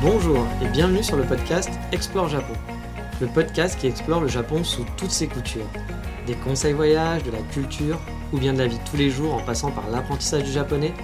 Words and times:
Bonjour 0.00 0.46
et 0.62 0.68
bienvenue 0.68 1.02
sur 1.02 1.16
le 1.16 1.24
podcast 1.24 1.70
Explore 1.90 2.28
Japon, 2.28 2.52
le 3.20 3.26
podcast 3.26 3.76
qui 3.80 3.88
explore 3.88 4.20
le 4.20 4.28
Japon 4.28 4.62
sous 4.62 4.84
toutes 4.96 5.10
ses 5.10 5.26
coutures. 5.26 5.66
Des 6.24 6.36
conseils 6.36 6.72
voyages, 6.72 7.24
de 7.24 7.32
la 7.32 7.42
culture 7.52 7.98
ou 8.32 8.38
bien 8.38 8.52
de 8.52 8.58
la 8.58 8.68
vie 8.68 8.78
tous 8.88 8.96
les 8.96 9.10
jours 9.10 9.34
en 9.34 9.42
passant 9.42 9.72
par 9.72 9.90
l'apprentissage 9.90 10.44
du 10.44 10.52
japonais, 10.52 10.94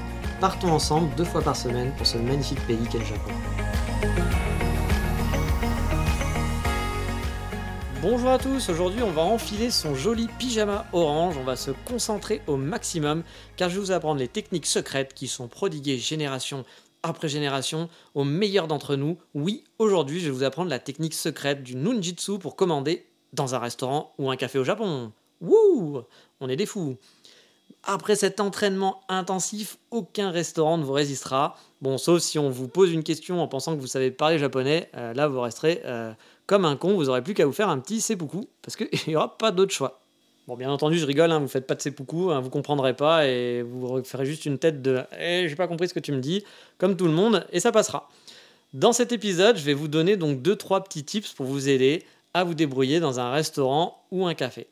partons 0.41 0.71
ensemble 0.71 1.13
deux 1.17 1.25
fois 1.25 1.43
par 1.43 1.57
semaine 1.57 1.93
pour 1.97 2.07
ce 2.07 2.19
magnifique 2.19 2.65
pays 2.69 2.87
qu'est 2.89 3.01
le 3.01 3.05
Japon. 3.05 3.33
Bonjour 8.01 8.29
à 8.29 8.39
tous, 8.39 8.69
aujourd'hui 8.69 9.03
on 9.03 9.11
va 9.11 9.23
enfiler 9.23 9.71
son 9.71 9.95
joli 9.95 10.29
pyjama 10.39 10.85
orange, 10.93 11.37
on 11.41 11.45
va 11.45 11.57
se 11.57 11.71
concentrer 11.87 12.43
au 12.47 12.59
maximum 12.59 13.25
car 13.57 13.71
je 13.71 13.77
vais 13.77 13.81
vous 13.81 13.93
apprendre 13.93 14.21
les 14.21 14.29
techniques 14.29 14.67
secrètes 14.67 15.15
qui 15.15 15.27
sont 15.27 15.49
prodiguées 15.49 15.97
génération 15.97 16.67
après 17.05 17.29
génération 17.29 17.89
aux 18.15 18.25
meilleurs 18.25 18.67
d'entre 18.67 18.97
nous. 18.97 19.19
Oui, 19.35 19.63
aujourd'hui, 19.79 20.21
je 20.21 20.27
vais 20.27 20.33
vous 20.33 20.43
apprendre 20.43 20.71
la 20.71 20.79
technique 20.81 21.15
secrète 21.15 21.63
du 21.63 21.77
nunjitsu 21.77 22.39
pour 22.39 22.57
commander 22.57 23.07
dans 23.33 23.55
un 23.55 23.59
restaurant 23.59 24.15
ou 24.19 24.31
un 24.31 24.37
café 24.37 24.59
au 24.59 24.65
Japon. 24.65 25.13
Wouh 25.41 26.03
On 26.41 26.49
est 26.49 26.57
des 26.57 26.67
fous. 26.67 26.97
Après 27.83 28.17
cet 28.17 28.41
entraînement 28.41 29.03
intensif, 29.09 29.77
aucun 29.91 30.31
restaurant 30.31 30.79
ne 30.79 30.85
vous 30.85 30.93
résistera. 30.93 31.57
Bon, 31.83 31.99
sauf 31.99 32.23
si 32.23 32.39
on 32.39 32.49
vous 32.49 32.69
pose 32.69 32.91
une 32.91 33.03
question 33.05 33.43
en 33.43 33.49
pensant 33.49 33.77
que 33.77 33.81
vous 33.81 33.87
savez 33.87 34.11
parler 34.11 34.39
japonais, 34.39 34.89
euh, 34.97 35.13
là 35.13 35.29
vous 35.29 35.41
resterez 35.41 35.83
euh, 35.85 36.13
comme 36.47 36.65
un 36.65 36.77
con, 36.77 36.95
vous 36.95 37.05
n'aurez 37.05 37.23
plus 37.23 37.35
qu'à 37.35 37.45
vous 37.45 37.53
faire 37.53 37.69
un 37.69 37.79
petit 37.79 38.01
seppuku, 38.01 38.49
parce 38.63 38.77
qu'il 38.77 38.89
n'y 39.07 39.17
aura 39.17 39.37
pas 39.37 39.51
d'autre 39.51 39.75
choix. 39.75 40.04
Bon, 40.47 40.57
bien 40.57 40.71
entendu, 40.71 40.99
je 40.99 41.07
rigole, 41.07 41.33
hein, 41.33 41.39
vous 41.39 41.49
faites 41.49 41.67
pas 41.67 41.75
de 41.75 41.81
seppuku, 41.81 42.31
hein, 42.31 42.41
vous 42.41 42.51
comprendrez 42.51 42.95
pas 42.95 43.27
et 43.27 43.63
vous 43.63 44.05
ferez 44.05 44.27
juste 44.27 44.45
une 44.45 44.59
tête 44.59 44.83
de 44.83 45.03
eh, 45.19 45.47
j'ai 45.49 45.57
pas 45.57 45.67
compris 45.67 45.89
ce 45.89 45.95
que 45.95 46.01
tu 46.01 46.13
me 46.13 46.21
dis, 46.21 46.45
comme 46.77 46.97
tout 46.97 47.07
le 47.07 47.13
monde, 47.13 47.47
et 47.51 47.61
ça 47.61 47.73
passera. 47.73 48.11
Dans 48.75 48.93
cet 48.93 49.13
épisode, 49.13 49.57
je 49.57 49.65
vais 49.65 49.73
vous 49.73 49.89
donner 49.89 50.19
donc 50.19 50.43
deux 50.43 50.57
trois 50.57 50.85
petits 50.85 51.05
tips 51.05 51.33
pour 51.33 51.47
vous 51.47 51.71
aider 51.71 52.03
à 52.35 52.45
vous 52.45 52.55
débrouiller 52.55 53.01
dans 53.01 53.21
un 53.21 53.31
restaurant 53.31 54.05
ou 54.11 54.27
un 54.27 54.35
café. 54.35 54.67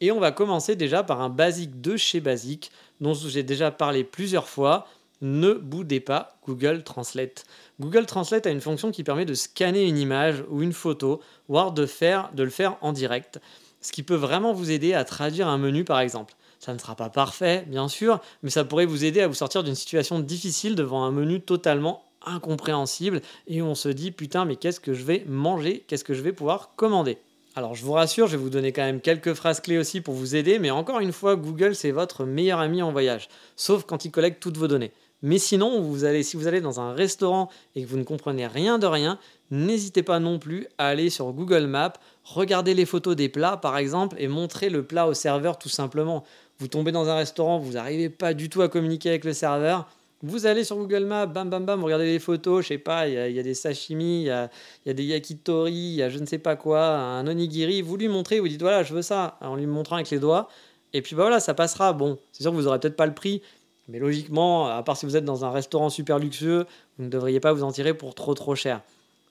Et 0.00 0.10
on 0.12 0.18
va 0.18 0.32
commencer 0.32 0.76
déjà 0.76 1.02
par 1.02 1.20
un 1.20 1.28
basique 1.28 1.80
de 1.82 1.96
chez 1.96 2.20
Basique, 2.20 2.72
dont 3.00 3.12
j'ai 3.14 3.42
déjà 3.42 3.70
parlé 3.70 4.04
plusieurs 4.04 4.48
fois. 4.48 4.86
Ne 5.20 5.52
boudez 5.52 6.00
pas 6.00 6.38
Google 6.46 6.82
Translate. 6.82 7.44
Google 7.78 8.06
Translate 8.06 8.46
a 8.46 8.50
une 8.50 8.60
fonction 8.60 8.90
qui 8.90 9.04
permet 9.04 9.24
de 9.24 9.34
scanner 9.34 9.84
une 9.84 9.98
image 9.98 10.42
ou 10.48 10.62
une 10.62 10.72
photo, 10.72 11.20
voire 11.48 11.70
de, 11.70 11.86
faire, 11.86 12.30
de 12.34 12.42
le 12.42 12.50
faire 12.50 12.78
en 12.80 12.92
direct 12.92 13.40
ce 13.82 13.92
qui 13.92 14.02
peut 14.02 14.14
vraiment 14.14 14.52
vous 14.52 14.70
aider 14.70 14.94
à 14.94 15.04
traduire 15.04 15.48
un 15.48 15.58
menu 15.58 15.84
par 15.84 16.00
exemple. 16.00 16.34
Ça 16.58 16.72
ne 16.72 16.78
sera 16.78 16.94
pas 16.94 17.10
parfait, 17.10 17.64
bien 17.66 17.88
sûr, 17.88 18.20
mais 18.42 18.50
ça 18.50 18.64
pourrait 18.64 18.86
vous 18.86 19.04
aider 19.04 19.20
à 19.20 19.28
vous 19.28 19.34
sortir 19.34 19.64
d'une 19.64 19.74
situation 19.74 20.20
difficile 20.20 20.76
devant 20.76 21.04
un 21.04 21.10
menu 21.10 21.40
totalement 21.40 22.04
incompréhensible 22.24 23.20
et 23.48 23.60
où 23.60 23.66
on 23.66 23.74
se 23.74 23.88
dit 23.88 24.12
putain 24.12 24.44
mais 24.44 24.56
qu'est-ce 24.56 24.80
que 24.80 24.94
je 24.94 25.04
vais 25.04 25.24
manger, 25.26 25.84
qu'est-ce 25.86 26.04
que 26.04 26.14
je 26.14 26.22
vais 26.22 26.32
pouvoir 26.32 26.70
commander? 26.76 27.18
Alors 27.54 27.74
je 27.74 27.84
vous 27.84 27.92
rassure, 27.92 28.28
je 28.28 28.36
vais 28.36 28.42
vous 28.42 28.48
donner 28.48 28.72
quand 28.72 28.84
même 28.84 29.00
quelques 29.00 29.34
phrases 29.34 29.60
clés 29.60 29.76
aussi 29.76 30.00
pour 30.00 30.14
vous 30.14 30.36
aider, 30.36 30.58
mais 30.58 30.70
encore 30.70 31.00
une 31.00 31.12
fois, 31.12 31.36
Google 31.36 31.74
c'est 31.74 31.90
votre 31.90 32.24
meilleur 32.24 32.60
ami 32.60 32.80
en 32.80 32.92
voyage, 32.92 33.28
sauf 33.56 33.84
quand 33.84 34.04
il 34.04 34.10
collecte 34.10 34.42
toutes 34.42 34.56
vos 34.56 34.68
données. 34.68 34.92
Mais 35.22 35.38
sinon, 35.38 35.80
vous 35.80 36.04
allez, 36.04 36.24
si 36.24 36.36
vous 36.36 36.48
allez 36.48 36.60
dans 36.60 36.80
un 36.80 36.94
restaurant 36.94 37.48
et 37.76 37.84
que 37.84 37.88
vous 37.88 37.96
ne 37.96 38.02
comprenez 38.02 38.46
rien 38.48 38.78
de 38.78 38.86
rien, 38.86 39.18
n'hésitez 39.52 40.02
pas 40.02 40.18
non 40.18 40.38
plus 40.38 40.66
à 40.78 40.88
aller 40.88 41.10
sur 41.10 41.32
Google 41.32 41.66
Maps, 41.66 41.92
regarder 42.24 42.74
les 42.74 42.86
photos 42.86 43.14
des 43.14 43.28
plats 43.28 43.58
par 43.58 43.76
exemple 43.76 44.16
et 44.18 44.26
montrer 44.26 44.70
le 44.70 44.82
plat 44.82 45.06
au 45.06 45.14
serveur 45.14 45.58
tout 45.58 45.68
simplement. 45.68 46.24
Vous 46.58 46.68
tombez 46.68 46.90
dans 46.90 47.08
un 47.08 47.16
restaurant, 47.16 47.58
vous 47.58 47.72
n'arrivez 47.72 48.08
pas 48.08 48.34
du 48.34 48.48
tout 48.48 48.62
à 48.62 48.68
communiquer 48.68 49.10
avec 49.10 49.24
le 49.24 49.34
serveur, 49.34 49.86
vous 50.22 50.46
allez 50.46 50.64
sur 50.64 50.76
Google 50.76 51.04
Maps, 51.04 51.26
bam 51.26 51.50
bam 51.50 51.66
bam, 51.66 51.84
regardez 51.84 52.06
les 52.06 52.18
photos, 52.18 52.62
je 52.62 52.68
sais 52.68 52.78
pas, 52.78 53.08
il 53.08 53.14
y, 53.14 53.38
a 53.40 53.42
des 53.42 53.54
sashimi, 53.54 54.22
il 54.22 54.26
y 54.26 54.30
a, 54.30 54.48
des 54.86 55.04
yakitori, 55.04 55.72
il 55.72 55.94
y 55.94 56.02
a 56.02 56.08
je 56.08 56.18
ne 56.18 56.26
sais 56.26 56.38
pas 56.38 56.56
quoi, 56.56 56.86
un 56.86 57.26
onigiri, 57.26 57.82
vous 57.82 57.96
lui 57.96 58.08
montrez, 58.08 58.40
vous 58.40 58.48
dites 58.48 58.62
voilà, 58.62 58.84
je 58.84 58.94
veux 58.94 59.02
ça, 59.02 59.36
en 59.40 59.56
lui 59.56 59.66
montrant 59.66 59.96
avec 59.96 60.10
les 60.10 60.20
doigts, 60.20 60.48
et 60.92 61.02
puis 61.02 61.16
bah 61.16 61.22
voilà, 61.22 61.40
ça 61.40 61.54
passera. 61.54 61.92
Bon, 61.92 62.18
c'est 62.30 62.44
sûr 62.44 62.52
que 62.52 62.56
vous 62.56 62.68
aurez 62.68 62.78
peut-être 62.78 62.96
pas 62.96 63.06
le 63.06 63.14
prix, 63.14 63.42
mais 63.88 63.98
logiquement, 63.98 64.68
à 64.68 64.82
part 64.82 64.96
si 64.96 65.06
vous 65.06 65.16
êtes 65.16 65.24
dans 65.24 65.44
un 65.44 65.50
restaurant 65.50 65.90
super 65.90 66.18
luxueux, 66.18 66.66
vous 66.98 67.04
ne 67.04 67.10
devriez 67.10 67.40
pas 67.40 67.52
vous 67.52 67.64
en 67.64 67.72
tirer 67.72 67.92
pour 67.92 68.14
trop 68.14 68.34
trop 68.34 68.54
cher. 68.54 68.82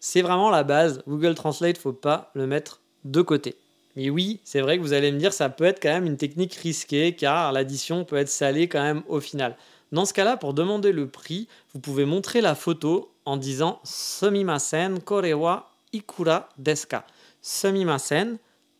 C'est 0.04 0.24
vraiment 0.24 0.50
la 0.50 0.64
base. 0.64 1.04
Google 1.08 1.36
Translate, 1.36 1.78
faut 1.78 1.94
pas 1.94 2.32
le 2.34 2.48
mettre 2.48 2.82
de 3.06 3.22
côté. 3.22 3.56
Mais 3.96 4.10
oui, 4.10 4.40
c'est 4.44 4.60
vrai 4.60 4.78
que 4.78 4.82
vous 4.82 4.94
allez 4.94 5.12
me 5.12 5.20
dire, 5.20 5.32
ça 5.32 5.50
peut 5.50 5.64
être 5.64 5.80
quand 5.80 5.90
même 5.90 6.08
une 6.08 6.18
technique 6.18 6.56
risquée, 6.56 7.16
car 7.16 7.52
l'addition 7.52 8.04
peut 8.04 8.16
être 8.16 8.28
salée 8.28 8.68
quand 8.68 8.82
même 8.82 9.04
au 9.08 9.20
final. 9.20 9.56
Dans 9.92 10.06
ce 10.06 10.14
cas-là, 10.14 10.38
pour 10.38 10.56
demander 10.56 10.92
le 10.92 11.08
prix, 11.08 11.48
vous 11.74 11.80
pouvez 11.80 12.06
montrer 12.06 12.42
la 12.42 12.56
photo 12.56 13.14
en 13.26 13.38
disant 13.38 13.80
Sumimasen 13.84 15.00
korewa 15.02 15.70
ikura 15.94 16.50
deska. 16.58 17.06
Sumimasen 17.44 18.40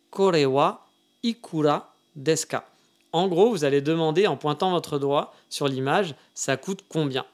korewa 0.10 0.88
ikura 1.22 1.94
deska. 2.16 2.66
En 3.14 3.28
gros, 3.28 3.52
vous 3.52 3.64
allez 3.64 3.82
demander 3.82 4.26
en 4.26 4.38
pointant 4.38 4.72
votre 4.72 4.98
doigt 4.98 5.34
sur 5.50 5.68
l'image, 5.68 6.16
ça 6.34 6.58
coûte 6.58 6.84
combien. 6.90 7.26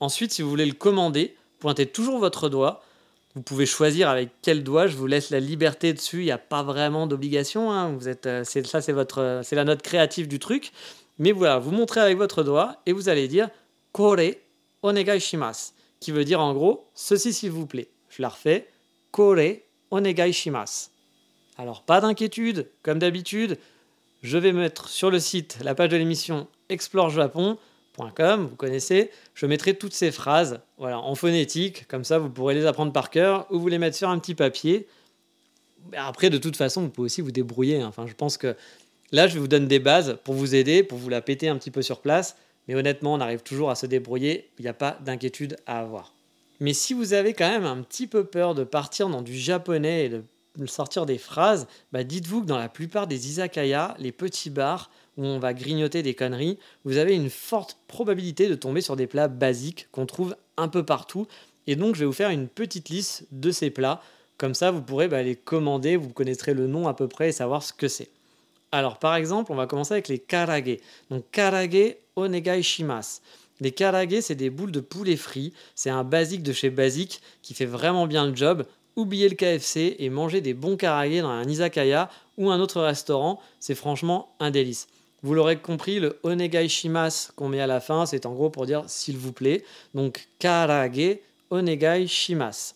Ensuite, 0.00 0.32
si 0.32 0.42
vous 0.42 0.50
voulez 0.50 0.66
le 0.66 0.74
commander, 0.74 1.36
pointez 1.58 1.86
toujours 1.86 2.18
votre 2.18 2.50
doigt. 2.50 2.82
Vous 3.36 3.42
pouvez 3.42 3.66
choisir 3.66 4.08
avec 4.08 4.30
quel 4.42 4.64
doigt. 4.64 4.88
Je 4.88 4.96
vous 4.96 5.06
laisse 5.06 5.30
la 5.30 5.38
liberté 5.38 5.92
dessus. 5.92 6.20
Il 6.20 6.24
n'y 6.24 6.30
a 6.32 6.38
pas 6.38 6.62
vraiment 6.62 7.06
d'obligation. 7.06 7.70
Hein. 7.70 7.92
Vous 7.92 8.08
euh, 8.08 8.42
c'est, 8.44 8.66
ça, 8.66 8.80
c'est 8.80 8.92
votre, 8.92 9.40
c'est 9.44 9.56
la 9.56 9.64
note 9.64 9.82
créative 9.82 10.26
du 10.26 10.38
truc. 10.38 10.72
Mais 11.18 11.32
voilà, 11.32 11.58
vous 11.58 11.70
montrez 11.70 12.00
avec 12.00 12.16
votre 12.16 12.42
doigt 12.42 12.80
et 12.86 12.92
vous 12.92 13.08
allez 13.08 13.28
dire 13.28 13.48
Kore 13.92 14.16
onegai 14.82 15.20
shimasu, 15.20 15.72
qui 16.00 16.12
veut 16.12 16.24
dire 16.24 16.40
en 16.40 16.54
gros 16.54 16.88
ceci 16.94 17.32
s'il 17.32 17.50
vous 17.50 17.66
plaît. 17.66 17.88
Je 18.08 18.22
la 18.22 18.30
refais 18.30 18.68
Kore 19.10 19.36
onegai 19.90 20.32
shimasu. 20.32 20.88
Alors 21.58 21.82
pas 21.82 22.00
d'inquiétude, 22.00 22.70
comme 22.82 22.98
d'habitude, 22.98 23.58
je 24.22 24.38
vais 24.38 24.52
mettre 24.52 24.88
sur 24.88 25.10
le 25.10 25.20
site 25.20 25.58
la 25.62 25.74
page 25.74 25.90
de 25.90 25.96
l'émission 25.98 26.48
vous 28.38 28.56
connaissez, 28.56 29.10
je 29.34 29.46
mettrai 29.46 29.74
toutes 29.74 29.94
ces 29.94 30.10
phrases 30.10 30.60
voilà, 30.78 30.98
en 30.98 31.14
phonétique, 31.14 31.86
comme 31.88 32.04
ça 32.04 32.18
vous 32.18 32.30
pourrez 32.30 32.54
les 32.54 32.66
apprendre 32.66 32.92
par 32.92 33.10
cœur 33.10 33.46
ou 33.50 33.58
vous 33.58 33.68
les 33.68 33.78
mettre 33.78 33.96
sur 33.96 34.08
un 34.08 34.18
petit 34.18 34.34
papier. 34.34 34.86
Après, 35.94 36.30
de 36.30 36.38
toute 36.38 36.56
façon, 36.56 36.82
vous 36.82 36.88
pouvez 36.90 37.06
aussi 37.06 37.20
vous 37.20 37.30
débrouiller. 37.30 37.80
Hein. 37.80 37.88
Enfin, 37.88 38.06
je 38.06 38.14
pense 38.14 38.36
que 38.36 38.54
là, 39.12 39.28
je 39.28 39.38
vous 39.38 39.48
donne 39.48 39.66
des 39.66 39.78
bases 39.78 40.18
pour 40.24 40.34
vous 40.34 40.54
aider, 40.54 40.82
pour 40.82 40.98
vous 40.98 41.08
la 41.08 41.22
péter 41.22 41.48
un 41.48 41.56
petit 41.56 41.70
peu 41.70 41.82
sur 41.82 42.00
place. 42.00 42.36
Mais 42.68 42.74
honnêtement, 42.74 43.14
on 43.14 43.20
arrive 43.20 43.42
toujours 43.42 43.70
à 43.70 43.74
se 43.74 43.86
débrouiller. 43.86 44.50
Il 44.58 44.62
n'y 44.62 44.68
a 44.68 44.74
pas 44.74 44.98
d'inquiétude 45.00 45.56
à 45.66 45.80
avoir. 45.80 46.14
Mais 46.60 46.74
si 46.74 46.92
vous 46.92 47.14
avez 47.14 47.32
quand 47.32 47.48
même 47.48 47.64
un 47.64 47.82
petit 47.82 48.06
peu 48.06 48.24
peur 48.24 48.54
de 48.54 48.64
partir 48.64 49.08
dans 49.08 49.22
du 49.22 49.36
japonais 49.36 50.04
et 50.04 50.08
de 50.10 50.66
sortir 50.66 51.06
des 51.06 51.16
phrases, 51.16 51.66
bah 51.90 52.04
dites-vous 52.04 52.42
que 52.42 52.46
dans 52.46 52.58
la 52.58 52.68
plupart 52.68 53.06
des 53.06 53.28
izakaya, 53.28 53.96
les 53.98 54.12
petits 54.12 54.50
bars 54.50 54.90
où 55.20 55.24
on 55.26 55.38
va 55.38 55.52
grignoter 55.52 56.02
des 56.02 56.14
conneries, 56.14 56.58
vous 56.86 56.96
avez 56.96 57.14
une 57.14 57.28
forte 57.28 57.76
probabilité 57.88 58.48
de 58.48 58.54
tomber 58.54 58.80
sur 58.80 58.96
des 58.96 59.06
plats 59.06 59.28
basiques 59.28 59.86
qu'on 59.92 60.06
trouve 60.06 60.34
un 60.56 60.68
peu 60.68 60.82
partout. 60.82 61.26
Et 61.66 61.76
donc 61.76 61.94
je 61.94 62.00
vais 62.00 62.06
vous 62.06 62.12
faire 62.12 62.30
une 62.30 62.48
petite 62.48 62.88
liste 62.88 63.26
de 63.30 63.50
ces 63.50 63.68
plats. 63.68 64.00
Comme 64.38 64.54
ça, 64.54 64.70
vous 64.70 64.80
pourrez 64.80 65.08
bah, 65.08 65.22
les 65.22 65.36
commander, 65.36 65.96
vous 65.96 66.08
connaîtrez 66.08 66.54
le 66.54 66.66
nom 66.66 66.88
à 66.88 66.94
peu 66.94 67.06
près 67.06 67.28
et 67.28 67.32
savoir 67.32 67.62
ce 67.62 67.74
que 67.74 67.86
c'est. 67.86 68.08
Alors 68.72 68.98
par 68.98 69.14
exemple, 69.14 69.52
on 69.52 69.56
va 69.56 69.66
commencer 69.66 69.92
avec 69.92 70.08
les 70.08 70.18
karage. 70.18 70.78
Donc 71.10 71.30
karage 71.30 71.96
onegai 72.16 72.62
shimasu. 72.62 73.20
Les 73.60 73.72
karage, 73.72 74.20
c'est 74.22 74.34
des 74.36 74.48
boules 74.48 74.72
de 74.72 74.80
poulet 74.80 75.16
frit. 75.16 75.52
C'est 75.74 75.90
un 75.90 76.02
basique 76.02 76.42
de 76.42 76.54
chez 76.54 76.70
Basique 76.70 77.20
qui 77.42 77.52
fait 77.52 77.66
vraiment 77.66 78.06
bien 78.06 78.26
le 78.26 78.34
job 78.34 78.64
oubliez 78.96 79.28
le 79.28 79.34
KFC 79.34 79.96
et 79.98 80.10
mangez 80.10 80.40
des 80.40 80.54
bons 80.54 80.76
karaage 80.76 81.20
dans 81.20 81.28
un 81.28 81.48
izakaya 81.48 82.10
ou 82.36 82.50
un 82.50 82.60
autre 82.60 82.80
restaurant, 82.80 83.40
c'est 83.58 83.74
franchement 83.74 84.34
un 84.40 84.50
délice. 84.50 84.88
Vous 85.22 85.34
l'aurez 85.34 85.58
compris, 85.58 86.00
le 86.00 86.18
onegai 86.22 86.68
shimasu 86.68 87.32
qu'on 87.36 87.48
met 87.48 87.60
à 87.60 87.66
la 87.66 87.80
fin, 87.80 88.06
c'est 88.06 88.24
en 88.24 88.32
gros 88.32 88.48
pour 88.48 88.64
dire 88.66 88.84
s'il 88.86 89.18
vous 89.18 89.32
plaît. 89.32 89.64
Donc 89.94 90.28
karaage 90.38 91.18
onegai 91.50 92.06
shimasu. 92.06 92.74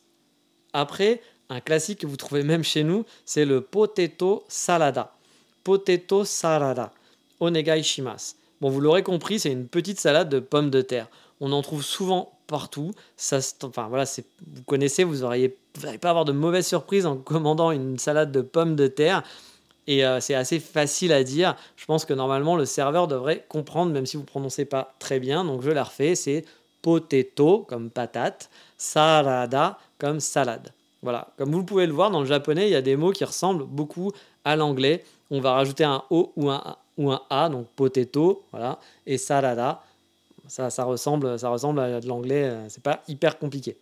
Après, 0.73 1.23
un 1.49 1.61
classique 1.61 2.01
que 2.01 2.07
vous 2.07 2.17
trouvez 2.17 2.43
même 2.43 2.65
chez 2.65 2.85
nous, 2.85 3.05
c'est 3.25 3.45
le 3.45 3.61
potato 3.61 4.45
salada. 4.49 5.15
Potato 5.63 6.25
salada. 6.25 6.93
Onegai 7.41 7.83
shimasu. 7.83 8.35
Bon, 8.61 8.71
vous 8.71 8.81
l'aurez 8.81 9.03
compris, 9.03 9.39
c'est 9.39 9.53
une 9.53 9.69
petite 9.69 10.01
salade 10.01 10.29
de 10.29 10.39
pommes 10.39 10.71
de 10.71 10.81
terre. 10.81 11.09
On 11.41 11.53
en 11.53 11.63
trouve 11.63 11.83
souvent 11.83 12.39
partout. 12.47 12.93
Ça, 13.17 13.39
enfin, 13.63 13.89
voilà, 13.89 14.05
vous 14.05 14.63
connaissez, 14.63 15.05
vous 15.05 15.19
n'allez 15.19 15.57
pas 16.01 16.11
avoir 16.11 16.25
de 16.25 16.33
mauvaises 16.33 16.67
surprises 16.67 17.07
en 17.07 17.17
commandant 17.17 17.71
une 17.71 17.99
salade 17.99 18.33
de 18.33 18.41
pommes 18.41 18.77
de 18.77 18.87
terre. 18.87 19.23
Et 19.87 20.05
euh, 20.05 20.21
c'est 20.21 20.35
assez 20.35 20.61
facile 20.61 21.13
à 21.13 21.25
dire. 21.25 21.57
Je 21.77 21.85
pense 21.85 22.05
que 22.05 22.15
normalement, 22.15 22.57
le 22.57 22.65
serveur 22.65 23.09
devrait 23.09 23.45
comprendre, 23.49 23.93
même 23.93 24.07
si 24.07 24.17
vous 24.17 24.23
ne 24.23 24.29
prononcez 24.29 24.65
pas 24.65 24.95
très 24.99 25.21
bien. 25.21 25.45
Donc, 25.45 25.63
je 25.63 25.71
la 25.71 25.85
refais. 25.85 26.15
C'est 26.15 26.45
potato, 26.83 27.65
comme 27.69 27.91
patate, 27.91 28.51
salada, 28.77 29.79
comme 29.99 30.21
salade. 30.21 30.73
Voilà. 31.03 31.29
Comme 31.37 31.53
vous 31.53 31.65
pouvez 31.65 31.87
le 31.87 31.93
voir, 31.93 32.11
dans 32.11 32.21
le 32.21 32.27
japonais, 32.27 32.67
il 32.69 32.73
y 32.73 32.77
a 32.77 32.83
des 32.83 32.97
mots 32.97 33.13
qui 33.13 33.25
ressemblent 33.25 33.65
beaucoup 33.65 34.13
à 34.45 34.57
l'anglais. 34.57 35.05
On 35.31 35.41
va 35.41 35.53
rajouter 35.53 35.85
un 35.85 36.03
O 36.11 36.33
ou 36.37 36.51
un, 36.51 36.77
ou 36.97 37.11
un 37.11 37.21
A, 37.31 37.49
donc 37.49 37.67
potato, 37.77 38.45
voilà, 38.53 38.79
et 39.07 39.19
salada. 39.19 39.83
Ça, 40.47 40.71
ça, 40.71 40.85
ressemble, 40.85 41.39
ça 41.39 41.49
ressemble 41.49 41.81
à 41.81 42.01
de 42.01 42.07
l'anglais, 42.07 42.45
euh, 42.45 42.69
c'est 42.69 42.83
pas 42.83 43.03
hyper 43.09 43.39
compliqué. 43.39 43.79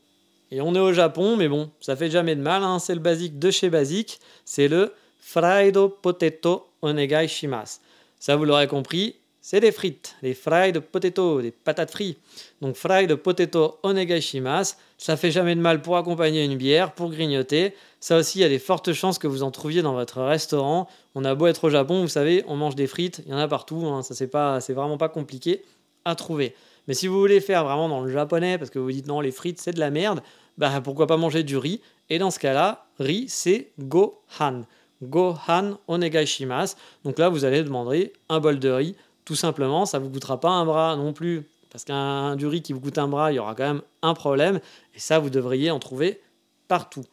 Et 0.53 0.61
on 0.61 0.75
est 0.75 0.81
au 0.81 0.93
Japon, 0.93 1.37
mais 1.37 1.49
bon, 1.49 1.71
ça 1.81 1.97
fait 1.97 2.11
jamais 2.11 2.37
de 2.37 2.43
mal, 2.43 2.63
hein. 2.63 2.79
c'est 2.79 2.95
le 2.95 3.01
basique 3.01 3.39
de 3.39 3.51
chez 3.51 3.71
Basique, 3.71 4.21
c'est 4.45 4.69
le 4.69 4.93
fried 5.33 5.79
potato 6.03 6.67
onegai 6.83 7.27
shimasu. 7.27 7.79
Ça, 8.19 8.37
vous 8.37 8.45
l'aurez 8.45 8.69
compris, 8.69 9.17
c'est 9.41 9.61
des 9.61 9.73
frites, 9.73 10.15
des 10.23 10.35
fried 10.35 10.79
potato, 10.79 11.41
des 11.41 11.51
patates 11.51 11.91
frites. 11.91 12.19
Donc 12.61 12.77
fried 12.77 13.15
potato 13.17 13.79
onegai 13.83 14.21
shimasu, 14.21 14.75
ça 14.99 15.17
fait 15.17 15.31
jamais 15.31 15.55
de 15.55 15.61
mal 15.61 15.81
pour 15.81 15.97
accompagner 15.97 16.45
une 16.45 16.57
bière, 16.57 16.93
pour 16.93 17.11
grignoter. 17.11 17.75
Ça 17.99 18.19
aussi, 18.19 18.41
il 18.41 18.43
y 18.43 18.45
a 18.45 18.51
des 18.51 18.59
fortes 18.59 18.93
chances 18.93 19.19
que 19.19 19.27
vous 19.27 19.43
en 19.43 19.51
trouviez 19.51 19.81
dans 19.81 19.95
votre 19.95 20.21
restaurant. 20.21 20.87
On 21.15 21.25
a 21.25 21.35
beau 21.35 21.47
être 21.47 21.65
au 21.65 21.71
Japon, 21.71 22.03
vous 22.03 22.09
savez, 22.09 22.45
on 22.47 22.57
mange 22.57 22.75
des 22.75 22.87
frites, 22.87 23.23
il 23.25 23.33
y 23.33 23.35
en 23.35 23.39
a 23.39 23.49
partout, 23.49 23.87
hein. 23.87 24.03
ça 24.03 24.15
c'est 24.15 24.29
pas, 24.29 24.61
c'est 24.61 24.75
vraiment 24.75 24.99
pas 24.99 25.09
compliqué 25.09 25.63
à 26.05 26.15
trouver. 26.15 26.55
Mais 26.89 26.95
si 26.95 27.07
vous 27.07 27.19
voulez 27.19 27.41
faire 27.41 27.65
vraiment 27.65 27.89
dans 27.89 28.03
le 28.03 28.13
japonais, 28.13 28.59
parce 28.59 28.71
que 28.71 28.79
vous 28.79 28.93
dites 28.93 29.07
non, 29.07 29.21
les 29.21 29.33
frites 29.33 29.61
c'est 29.61 29.73
de 29.73 29.81
la 29.81 29.91
merde, 29.91 30.21
bah 30.59 30.81
pourquoi 30.83 31.07
pas 31.07 31.17
manger 31.17 31.43
du 31.43 31.57
riz? 31.57 31.81
Et 32.11 32.19
dans 32.19 32.31
ce 32.31 32.39
cas-là, 32.39 32.85
riz 32.99 33.27
c'est 33.29 33.73
gohan. 33.79 34.65
Gohan 35.03 35.79
onegai 35.89 36.27
shimasu. 36.27 36.75
Donc 37.05 37.19
là, 37.19 37.29
vous 37.29 37.45
allez 37.45 37.63
demander 37.63 38.13
un 38.29 38.41
bol 38.41 38.59
de 38.59 38.71
riz 38.71 38.97
tout 39.25 39.35
simplement, 39.35 39.87
ça 39.87 39.99
ne 39.99 40.05
vous 40.05 40.11
coûtera 40.11 40.41
pas 40.41 40.51
un 40.51 40.65
bras 40.65 40.97
non 40.97 41.13
plus, 41.13 41.49
parce 41.71 41.85
qu'un 41.85 42.37
du 42.37 42.47
riz 42.47 42.63
qui 42.63 42.73
vous 42.73 42.81
coûte 42.81 42.99
un 42.99 43.09
bras, 43.09 43.33
il 43.33 43.37
y 43.37 43.39
aura 43.39 43.55
quand 43.55 43.67
même 43.67 43.83
un 44.03 44.15
problème, 44.15 44.61
et 44.95 44.99
ça, 44.99 45.19
vous 45.19 45.31
devriez 45.31 45.71
en 45.71 45.79
trouver 45.79 46.21
partout. 46.69 47.05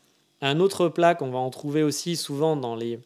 Un 0.42 0.60
autre 0.60 0.88
plat 0.88 1.16
qu'on 1.16 1.30
va 1.30 1.38
en 1.38 1.50
trouver 1.50 1.84
aussi 1.84 2.16
souvent 2.16 2.56
dans 2.56 2.76
les, 2.76 3.00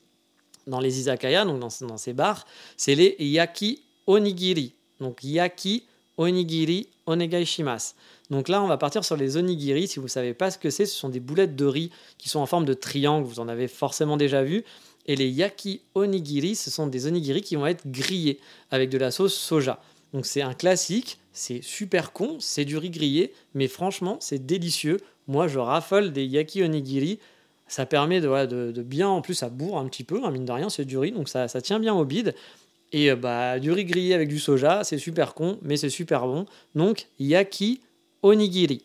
dans 0.67 0.79
les 0.79 0.99
izakaya, 0.99 1.45
donc 1.45 1.59
dans, 1.59 1.97
ces 1.97 2.13
bars, 2.13 2.45
c'est 2.77 2.95
les 2.95 3.15
yaki 3.19 3.81
onigiri. 4.07 4.73
Donc 4.99 5.23
yaki 5.23 5.83
onigiri 6.17 6.87
onegai 7.05 7.45
shimasu. 7.45 7.93
Donc 8.33 8.49
là, 8.49 8.63
on 8.63 8.67
va 8.67 8.77
partir 8.77 9.05
sur 9.05 9.15
les 9.15 9.37
onigiri. 9.37 9.87
Si 9.87 9.99
vous 9.99 10.05
ne 10.05 10.09
savez 10.09 10.33
pas 10.33 10.49
ce 10.49 10.57
que 10.57 10.71
c'est, 10.71 10.87
ce 10.87 10.95
sont 10.95 11.09
des 11.09 11.19
boulettes 11.19 11.55
de 11.55 11.65
riz 11.65 11.91
qui 12.17 12.29
sont 12.29 12.39
en 12.39 12.47
forme 12.47 12.65
de 12.65 12.73
triangle. 12.73 13.27
Vous 13.27 13.39
en 13.39 13.47
avez 13.47 13.67
forcément 13.67 14.17
déjà 14.17 14.41
vu. 14.41 14.63
Et 15.05 15.15
les 15.15 15.29
yaki 15.29 15.81
onigiri, 15.93 16.55
ce 16.55 16.71
sont 16.71 16.87
des 16.87 17.05
onigiri 17.05 17.43
qui 17.43 17.55
vont 17.55 17.67
être 17.67 17.85
grillés 17.85 18.39
avec 18.71 18.89
de 18.89 18.97
la 18.97 19.11
sauce 19.11 19.35
soja. 19.35 19.79
Donc 20.13 20.25
c'est 20.25 20.41
un 20.41 20.55
classique, 20.55 21.19
c'est 21.31 21.61
super 21.61 22.11
con, 22.11 22.37
c'est 22.39 22.65
du 22.65 22.75
riz 22.77 22.89
grillé, 22.89 23.33
mais 23.53 23.67
franchement 23.67 24.17
c'est 24.19 24.43
délicieux. 24.43 24.97
Moi 25.27 25.47
je 25.47 25.59
raffole 25.59 26.11
des 26.11 26.25
yaki 26.25 26.63
onigiri. 26.63 27.19
Ça 27.67 27.85
permet 27.85 28.19
de, 28.19 28.71
de, 28.71 28.81
bien, 28.81 29.09
en 29.09 29.21
plus 29.21 29.35
ça 29.35 29.49
bourre 29.49 29.77
un 29.77 29.87
petit 29.87 30.03
peu, 30.03 30.21
hein, 30.23 30.31
mine 30.31 30.45
de 30.45 30.51
rien 30.51 30.69
c'est 30.69 30.85
du 30.85 30.97
riz, 30.97 31.11
donc 31.11 31.29
ça, 31.29 31.47
tient 31.61 31.79
bien 31.79 31.93
au 31.93 32.05
bide. 32.05 32.33
Et 32.93 33.11
euh, 33.11 33.15
bah, 33.15 33.59
du 33.59 33.71
riz 33.71 33.85
grillé 33.85 34.15
avec 34.15 34.27
du 34.27 34.39
soja, 34.39 34.83
c'est 34.83 34.97
super 34.97 35.35
con, 35.35 35.59
mais 35.61 35.77
c'est 35.77 35.89
super 35.89 36.25
bon. 36.25 36.45
Donc 36.75 37.07
yaki 37.19 37.81
onigiri. 38.23 38.83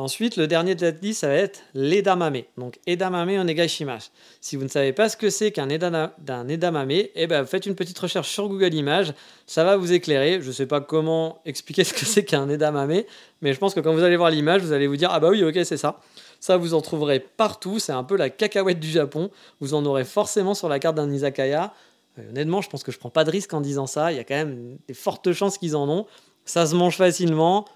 Ensuite, 0.00 0.36
le 0.36 0.46
dernier 0.46 0.74
de 0.74 0.80
cette 0.80 1.02
liste, 1.02 1.20
ça 1.20 1.28
va 1.28 1.34
être 1.34 1.60
l'edamame. 1.74 2.42
Donc, 2.56 2.78
edamame 2.86 3.38
onegaishimasu. 3.38 4.08
Si 4.40 4.56
vous 4.56 4.62
ne 4.62 4.68
savez 4.68 4.94
pas 4.94 5.10
ce 5.10 5.16
que 5.16 5.28
c'est 5.28 5.50
qu'un 5.50 5.68
edamame, 5.68 6.90
eh 6.90 7.26
ben, 7.26 7.44
faites 7.44 7.66
une 7.66 7.74
petite 7.74 7.98
recherche 7.98 8.30
sur 8.30 8.48
Google 8.48 8.72
Images. 8.72 9.12
Ça 9.46 9.62
va 9.62 9.76
vous 9.76 9.92
éclairer. 9.92 10.40
Je 10.40 10.46
ne 10.46 10.52
sais 10.52 10.64
pas 10.64 10.80
comment 10.80 11.42
expliquer 11.44 11.84
ce 11.84 11.92
que 11.92 12.06
c'est 12.06 12.24
qu'un 12.24 12.48
edamame, 12.48 13.02
mais 13.42 13.52
je 13.52 13.58
pense 13.58 13.74
que 13.74 13.80
quand 13.80 13.92
vous 13.92 14.02
allez 14.02 14.16
voir 14.16 14.30
l'image, 14.30 14.62
vous 14.62 14.72
allez 14.72 14.86
vous 14.86 14.96
dire 14.96 15.10
Ah 15.12 15.20
bah 15.20 15.28
oui, 15.28 15.44
ok, 15.44 15.58
c'est 15.64 15.76
ça. 15.76 16.00
Ça, 16.38 16.56
vous 16.56 16.72
en 16.72 16.80
trouverez 16.80 17.20
partout. 17.20 17.78
C'est 17.78 17.92
un 17.92 18.04
peu 18.04 18.16
la 18.16 18.30
cacahuète 18.30 18.80
du 18.80 18.88
Japon. 18.88 19.30
Vous 19.60 19.74
en 19.74 19.84
aurez 19.84 20.04
forcément 20.04 20.54
sur 20.54 20.70
la 20.70 20.78
carte 20.78 20.96
d'un 20.96 21.10
izakaya. 21.12 21.74
Euh, 22.18 22.30
honnêtement, 22.30 22.62
je 22.62 22.70
pense 22.70 22.82
que 22.82 22.92
je 22.92 22.98
prends 22.98 23.10
pas 23.10 23.24
de 23.24 23.30
risque 23.30 23.52
en 23.52 23.60
disant 23.60 23.86
ça. 23.86 24.12
Il 24.12 24.16
y 24.16 24.20
a 24.20 24.24
quand 24.24 24.36
même 24.36 24.78
des 24.88 24.94
fortes 24.94 25.32
chances 25.32 25.58
qu'ils 25.58 25.76
en 25.76 25.86
ont. 25.90 26.06
Ça 26.46 26.66
se 26.66 26.74
mange 26.74 26.96
facilement 26.96 27.66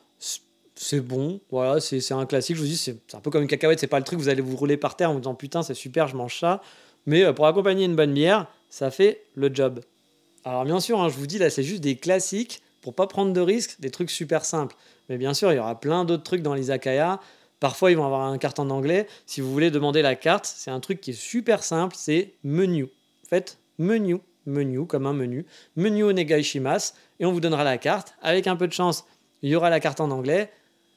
c'est 0.76 1.00
bon, 1.00 1.40
voilà, 1.50 1.80
c'est 1.80 2.12
un 2.12 2.26
classique. 2.26 2.56
Je 2.56 2.60
vous 2.60 2.66
dis, 2.66 2.76
c'est 2.76 3.14
un 3.14 3.20
peu 3.20 3.30
comme 3.30 3.42
une 3.42 3.48
cacahuète, 3.48 3.78
c'est 3.78 3.86
pas 3.86 3.98
le 3.98 4.04
truc, 4.04 4.18
vous 4.18 4.28
allez 4.28 4.42
vous 4.42 4.56
rouler 4.56 4.76
par 4.76 4.96
terre 4.96 5.10
en 5.10 5.14
vous 5.14 5.20
disant 5.20 5.34
putain, 5.34 5.62
c'est 5.62 5.74
super, 5.74 6.08
je 6.08 6.16
mange 6.16 6.38
ça. 6.38 6.60
Mais 7.06 7.22
euh, 7.22 7.32
pour 7.32 7.46
accompagner 7.46 7.84
une 7.84 7.96
bonne 7.96 8.12
bière, 8.12 8.46
ça 8.70 8.90
fait 8.90 9.24
le 9.34 9.54
job. 9.54 9.80
Alors, 10.44 10.64
bien 10.64 10.80
sûr, 10.80 11.00
hein, 11.00 11.08
je 11.08 11.14
vous 11.16 11.26
dis 11.26 11.38
là, 11.38 11.48
c'est 11.50 11.62
juste 11.62 11.82
des 11.82 11.96
classiques 11.96 12.62
pour 12.80 12.94
pas 12.94 13.06
prendre 13.06 13.32
de 13.32 13.40
risques, 13.40 13.80
des 13.80 13.90
trucs 13.90 14.10
super 14.10 14.44
simples. 14.44 14.76
Mais 15.08 15.16
bien 15.16 15.32
sûr, 15.32 15.52
il 15.52 15.56
y 15.56 15.58
aura 15.58 15.78
plein 15.78 16.04
d'autres 16.04 16.22
trucs 16.22 16.42
dans 16.42 16.54
les 16.54 16.70
akaya. 16.70 17.20
Parfois, 17.60 17.90
ils 17.90 17.96
vont 17.96 18.04
avoir 18.04 18.22
un 18.22 18.36
carte 18.36 18.58
en 18.58 18.68
anglais. 18.68 19.06
Si 19.26 19.40
vous 19.40 19.50
voulez 19.50 19.70
demander 19.70 20.02
la 20.02 20.16
carte, 20.16 20.44
c'est 20.44 20.70
un 20.70 20.80
truc 20.80 21.00
qui 21.00 21.10
est 21.10 21.14
super 21.18 21.62
simple, 21.62 21.94
c'est 21.98 22.34
menu. 22.42 22.88
Faites 23.28 23.58
menu, 23.78 24.18
menu 24.44 24.86
comme 24.86 25.06
un 25.06 25.14
menu, 25.14 25.46
menu 25.76 26.04
onegai 26.04 26.42
shimasu, 26.42 26.92
et 27.20 27.26
on 27.26 27.32
vous 27.32 27.40
donnera 27.40 27.64
la 27.64 27.78
carte. 27.78 28.14
Avec 28.20 28.46
un 28.46 28.56
peu 28.56 28.66
de 28.66 28.72
chance, 28.72 29.04
il 29.42 29.50
y 29.50 29.56
aura 29.56 29.70
la 29.70 29.80
carte 29.80 30.00
en 30.00 30.10
anglais. 30.10 30.50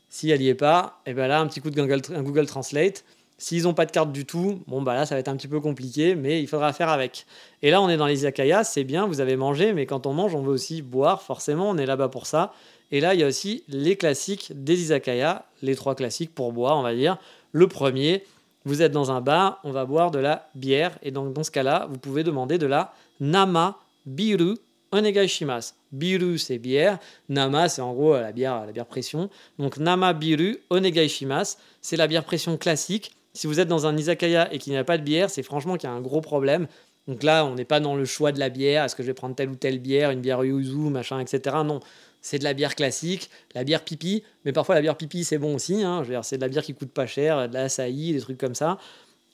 Si 0.10 0.30
elle 0.30 0.40
n'y 0.40 0.48
est 0.48 0.56
pas, 0.56 1.02
et 1.06 1.12
eh 1.12 1.14
ben 1.14 1.28
là, 1.28 1.40
un 1.40 1.48
petit 1.48 1.60
coup 1.60 1.70
de 1.70 1.76
Google, 1.76 2.46
Translate. 2.46 3.04
S'ils 3.40 3.64
n'ont 3.64 3.76
pas 3.76 3.86
de 3.86 3.92
carte 3.92 4.12
du 4.12 4.26
tout, 4.26 4.64
bon 4.66 4.82
bah 4.82 4.96
là 4.96 5.06
ça 5.06 5.14
va 5.14 5.20
être 5.20 5.28
un 5.28 5.36
petit 5.36 5.48
peu 5.48 5.60
compliqué, 5.60 6.16
mais 6.16 6.42
il 6.42 6.48
faudra 6.48 6.74
faire 6.74 6.90
avec. 6.90 7.28
Et 7.62 7.70
là 7.70 7.84
on 7.84 7.90
est 7.90 7.98
dans 7.98 8.08
les 8.08 8.22
izakaya, 8.22 8.64
c'est 8.64 8.84
bien, 8.84 9.06
vous 9.06 9.22
avez 9.22 9.36
mangé, 9.36 9.74
mais 9.74 9.86
quand 9.86 10.08
on 10.08 10.14
mange, 10.14 10.34
on 10.34 10.42
veut 10.42 10.52
aussi 10.52 10.82
boire, 10.82 11.22
forcément, 11.22 11.70
on 11.70 11.78
est 11.78 11.86
là-bas 11.86 12.10
pour 12.10 12.26
ça. 12.26 12.52
Et 12.92 13.00
là 13.00 13.14
il 13.14 13.20
y 13.20 13.24
a 13.24 13.28
aussi 13.28 13.64
les 13.68 13.96
classiques 13.96 14.54
des 14.56 14.82
izakaya, 14.82 15.46
les 15.62 15.76
trois 15.76 15.94
classiques 15.94 16.34
pour 16.34 16.52
boire, 16.52 16.78
on 16.78 16.82
va 16.82 16.96
dire. 16.96 17.20
Le 17.52 17.68
premier, 17.68 18.24
vous 18.66 18.82
êtes 18.82 18.92
dans 18.92 19.12
un 19.12 19.22
bar, 19.22 19.60
on 19.64 19.72
va 19.72 19.86
boire 19.86 20.10
de 20.10 20.18
la 20.18 20.50
bière, 20.56 20.98
et 21.04 21.12
donc 21.12 21.34
dans 21.34 21.44
ce 21.44 21.52
cas-là, 21.52 21.88
vous 21.92 22.00
pouvez 22.00 22.24
demander 22.24 22.58
de 22.58 22.66
la 22.66 22.92
nama 23.20 23.78
biru 24.08 24.56
onegai 24.92 25.28
shimasu. 25.28 25.74
Biru, 25.92 26.38
c'est 26.38 26.58
bière. 26.58 27.00
Nama, 27.30 27.70
c'est 27.70 27.82
en 27.82 27.94
gros 27.94 28.14
la 28.16 28.32
bière, 28.32 28.66
la 28.66 28.72
bière 28.72 28.86
pression. 28.86 29.30
Donc 29.58 29.78
Nama 29.78 30.14
Biru 30.14 30.58
Onegai 30.70 31.08
Shimasu, 31.08 31.56
c'est 31.82 31.96
la 31.96 32.08
bière 32.08 32.24
pression 32.24 32.58
classique. 32.58 33.14
Si 33.34 33.48
vous 33.48 33.60
êtes 33.60 33.68
dans 33.68 33.86
un 33.86 33.96
izakaya 33.96 34.52
et 34.54 34.58
qu'il 34.58 34.74
n'y 34.74 34.80
a 34.80 34.84
pas 34.84 34.98
de 34.98 35.04
bière, 35.04 35.30
c'est 35.30 35.44
franchement 35.44 35.78
qu'il 35.78 35.90
y 35.90 35.92
a 35.92 35.96
un 35.96 36.02
gros 36.02 36.22
problème. 36.22 36.68
Donc 37.08 37.24
là, 37.24 37.46
on 37.46 37.56
n'est 37.56 37.66
pas 37.66 37.80
dans 37.80 37.96
le 37.96 38.04
choix 38.04 38.32
de 38.32 38.40
la 38.40 38.50
bière. 38.50 38.84
Est-ce 38.84 38.96
que 38.96 39.04
je 39.04 39.08
vais 39.08 39.14
prendre 39.14 39.36
telle 39.36 39.50
ou 39.50 39.56
telle 39.56 39.80
bière, 39.80 40.12
une 40.12 40.20
bière 40.20 40.44
yuzu, 40.44 40.90
machin, 40.90 41.20
etc. 41.20 41.58
Non, 41.64 41.80
c'est 42.22 42.40
de 42.40 42.44
la 42.44 42.54
bière 42.54 42.76
classique, 42.76 43.30
la 43.56 43.64
bière 43.64 43.84
pipi. 43.84 44.24
Mais 44.44 44.52
parfois, 44.52 44.76
la 44.76 44.82
bière 44.82 44.98
pipi, 44.98 45.24
c'est 45.24 45.38
bon 45.38 45.56
aussi. 45.56 45.84
Hein. 45.84 46.04
c'est 46.24 46.38
de 46.38 46.42
la 46.42 46.50
bière 46.50 46.64
qui 46.64 46.74
coûte 46.74 46.92
pas 46.92 47.06
cher, 47.06 47.48
de 47.48 47.54
la 47.54 47.64
açaï, 47.64 48.12
des 48.12 48.20
trucs 48.20 48.38
comme 48.38 48.56
ça. 48.56 48.78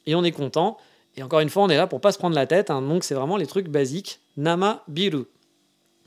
Et 0.06 0.14
on 0.14 0.24
est 0.24 0.32
content. 0.32 0.78
Et 1.16 1.24
encore 1.24 1.40
une 1.40 1.50
fois, 1.50 1.64
on 1.64 1.70
est 1.70 1.78
là 1.78 1.88
pour 1.88 2.02
pas 2.02 2.12
se 2.12 2.18
prendre 2.18 2.36
la 2.36 2.46
tête. 2.46 2.70
Hein. 2.70 2.82
Donc 2.82 3.04
c'est 3.04 3.16
vraiment 3.16 3.38
les 3.38 3.48
trucs 3.48 3.70
basiques. 3.70 4.20
Nama 4.38 4.84
Biru. 4.88 5.26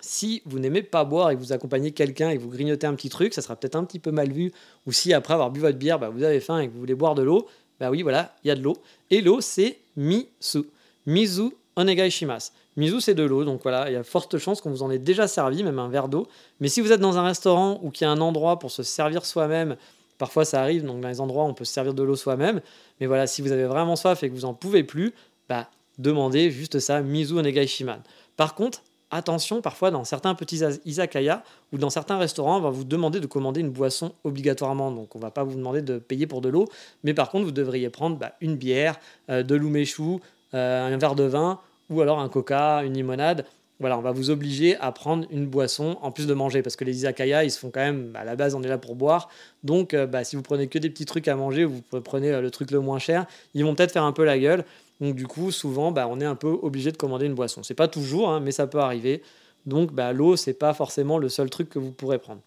Si 0.07 0.41
vous 0.47 0.61
n'aimez 0.61 0.83
pas 0.83 1.05
boire 1.05 1.31
et 1.31 1.35
que 1.35 1.41
vous 1.41 1.53
accompagnez 1.53 1.91
quelqu'un 1.91 2.31
et 2.31 2.37
que 2.37 2.43
vous 2.43 2.49
grignotez 2.49 2.87
un 2.87 2.95
petit 2.95 3.09
truc, 3.09 3.35
ça 3.35 3.43
sera 3.43 3.57
peut-être 3.57 3.75
un 3.75 3.83
petit 3.83 3.99
peu 3.99 4.13
mal 4.13 4.31
vu. 4.31 4.53
Ou 4.87 4.93
si 4.93 5.13
après 5.13 5.35
avoir 5.35 5.51
bu 5.51 5.59
votre 5.59 5.79
bière, 5.79 5.99
bah, 5.99 6.11
vous 6.11 6.23
avez 6.23 6.39
faim 6.39 6.61
et 6.61 6.69
que 6.69 6.73
vous 6.73 6.79
voulez 6.79 6.95
boire 6.95 7.17
de 7.17 7.23
l'eau, 7.23 7.49
bah 7.81 7.91
oui, 7.91 8.03
voilà, 8.03 8.33
il 8.45 8.49
y 8.49 8.51
a 8.53 8.55
de 8.55 8.63
l'eau. 8.63 8.77
Et 9.11 9.21
l'eau, 9.21 9.41
c'est 9.41 9.81
misu. 9.97 10.63
Mizu 11.07 11.51
onegai 11.75 12.09
shimasu. 12.09 12.53
Mizu, 12.77 13.01
c'est 13.01 13.15
de 13.15 13.25
l'eau, 13.25 13.45
donc 13.45 13.63
voilà, 13.65 13.91
il 13.91 13.95
y 13.95 13.97
a 13.97 14.05
forte 14.05 14.39
chance 14.39 14.61
qu'on 14.61 14.71
vous 14.71 14.85
en 14.85 14.93
ait 14.93 14.99
déjà 15.01 15.27
servi, 15.27 15.65
même 15.65 15.81
un 15.81 15.89
verre 15.89 16.07
d'eau. 16.07 16.29
Mais 16.61 16.69
si 16.69 16.81
vous 16.81 16.93
êtes 16.93 17.01
dans 17.01 17.19
un 17.19 17.25
restaurant 17.25 17.81
ou 17.83 17.91
qu'il 17.91 18.05
y 18.05 18.09
a 18.09 18.13
un 18.13 18.21
endroit 18.21 18.61
pour 18.61 18.71
se 18.71 18.85
servir 18.85 19.27
soi-même, 19.27 19.77
parfois 20.19 20.45
ça 20.45 20.63
arrive, 20.63 20.85
donc 20.85 21.01
dans 21.01 21.09
les 21.09 21.21
endroits 21.21 21.45
on 21.45 21.55
peut 21.55 21.65
se 21.65 21.73
servir 21.73 21.95
de 21.95 22.03
l'eau 22.05 22.15
soi-même. 22.15 22.61
Mais 23.01 23.07
voilà, 23.07 23.27
si 23.27 23.43
vous 23.43 23.51
avez 23.51 23.65
vraiment 23.65 23.97
soif 23.97 24.23
et 24.23 24.29
que 24.29 24.35
vous 24.35 24.45
en 24.45 24.55
pouvez 24.55 24.85
plus, 24.85 25.15
bah 25.49 25.69
demandez 25.99 26.53
juste 26.53 26.79
ça, 26.79 27.01
mizu 27.01 27.35
onegai 27.39 27.67
shimasu. 27.67 28.03
Par 28.37 28.55
contre, 28.55 28.83
attention, 29.11 29.61
parfois 29.61 29.91
dans 29.91 30.05
certains 30.05 30.35
petits 30.35 30.63
izakaya 30.85 31.43
ou 31.73 31.79
dans 31.79 31.91
certains 31.91 32.19
restaurants, 32.19 32.59
on 32.59 32.61
va 32.61 32.71
vous 32.71 32.85
demander 32.85 33.21
de 33.21 33.27
commander 33.27 33.61
une 33.61 33.71
boisson 33.71 34.13
obligatoirement. 34.25 34.91
Donc 34.91 35.15
on 35.15 35.19
ne 35.19 35.23
va 35.23 35.31
pas 35.31 35.45
vous 35.45 35.57
demander 35.57 35.83
de 35.83 35.99
payer 35.99 36.27
pour 36.27 36.41
de 36.41 36.49
l'eau, 36.49 36.69
mais 37.05 37.15
par 37.15 37.31
contre 37.31 37.45
vous 37.45 37.53
devriez 37.53 37.91
prendre 37.91 38.17
bah, 38.17 38.33
une 38.41 38.57
bière, 38.57 38.99
euh, 39.31 39.43
de 39.43 39.55
l'umeshu, 39.55 40.21
euh, 40.55 40.95
un 40.95 40.97
verre 40.99 41.15
de 41.15 41.25
vin 41.25 41.61
ou 41.91 42.01
alors 42.01 42.19
un 42.19 42.29
coca, 42.29 42.83
une 42.83 42.95
limonade. 42.95 43.47
Voilà, 43.79 43.99
on 43.99 44.01
va 44.01 44.11
vous 44.11 44.31
obliger 44.31 44.75
à 44.79 44.91
prendre 44.91 45.27
une 45.31 45.47
boisson 45.47 45.99
en 46.01 46.11
plus 46.11 46.27
de 46.27 46.33
manger 46.33 46.63
parce 46.63 46.77
que 46.77 46.85
les 46.85 46.97
izakaya 46.97 47.45
ils 47.45 47.51
se 47.51 47.59
font 47.59 47.71
quand 47.71 47.81
même 47.81 48.17
à 48.17 48.25
la 48.25 48.35
base 48.35 48.55
on 48.55 48.63
est 48.63 48.69
là 48.69 48.79
pour 48.79 48.97
boire. 48.97 49.29
Donc 49.65 49.93
euh, 49.93 50.07
bah, 50.07 50.25
si 50.25 50.35
vous 50.35 50.43
prenez 50.43 50.67
que 50.67 50.79
des 50.79 50.91
petits 50.91 51.05
trucs 51.05 51.29
à 51.29 51.37
manger, 51.37 51.65
vous 51.65 51.83
prenez 52.03 52.41
le 52.41 52.51
truc 52.51 52.71
le 52.71 52.81
moins 52.81 52.99
cher, 52.99 53.27
ils 53.55 53.65
vont 53.65 53.75
peut-être 53.75 53.93
faire 53.93 54.05
un 54.05 54.13
peu 54.13 54.25
la 54.25 54.39
gueule. 54.39 54.65
Donc 55.01 55.15
du 55.15 55.27
coup, 55.27 55.51
souvent, 55.51 55.93
bah, 55.93 56.07
on 56.09 56.21
est 56.21 56.25
un 56.25 56.35
peu 56.35 56.49
obligé 56.63 56.93
de 56.93 56.97
commander 56.97 57.27
une 57.27 57.35
boisson. 57.35 57.63
C'est 57.63 57.75
pas 57.75 57.89
toujours, 57.89 58.31
hein, 58.31 58.41
mais 58.41 58.53
ça 58.53 58.67
peut 58.67 58.79
arriver. 58.79 59.23
Donc 59.67 59.93
bah, 59.93 60.13
l'eau, 60.13 60.37
c'est 60.37 60.55
pas 60.55 60.75
forcément 60.75 61.19
le 61.19 61.29
seul 61.29 61.51
truc 61.51 61.69
que 61.69 61.79
vous 61.79 61.93
pourrez 61.93 62.19
prendre. 62.19 62.41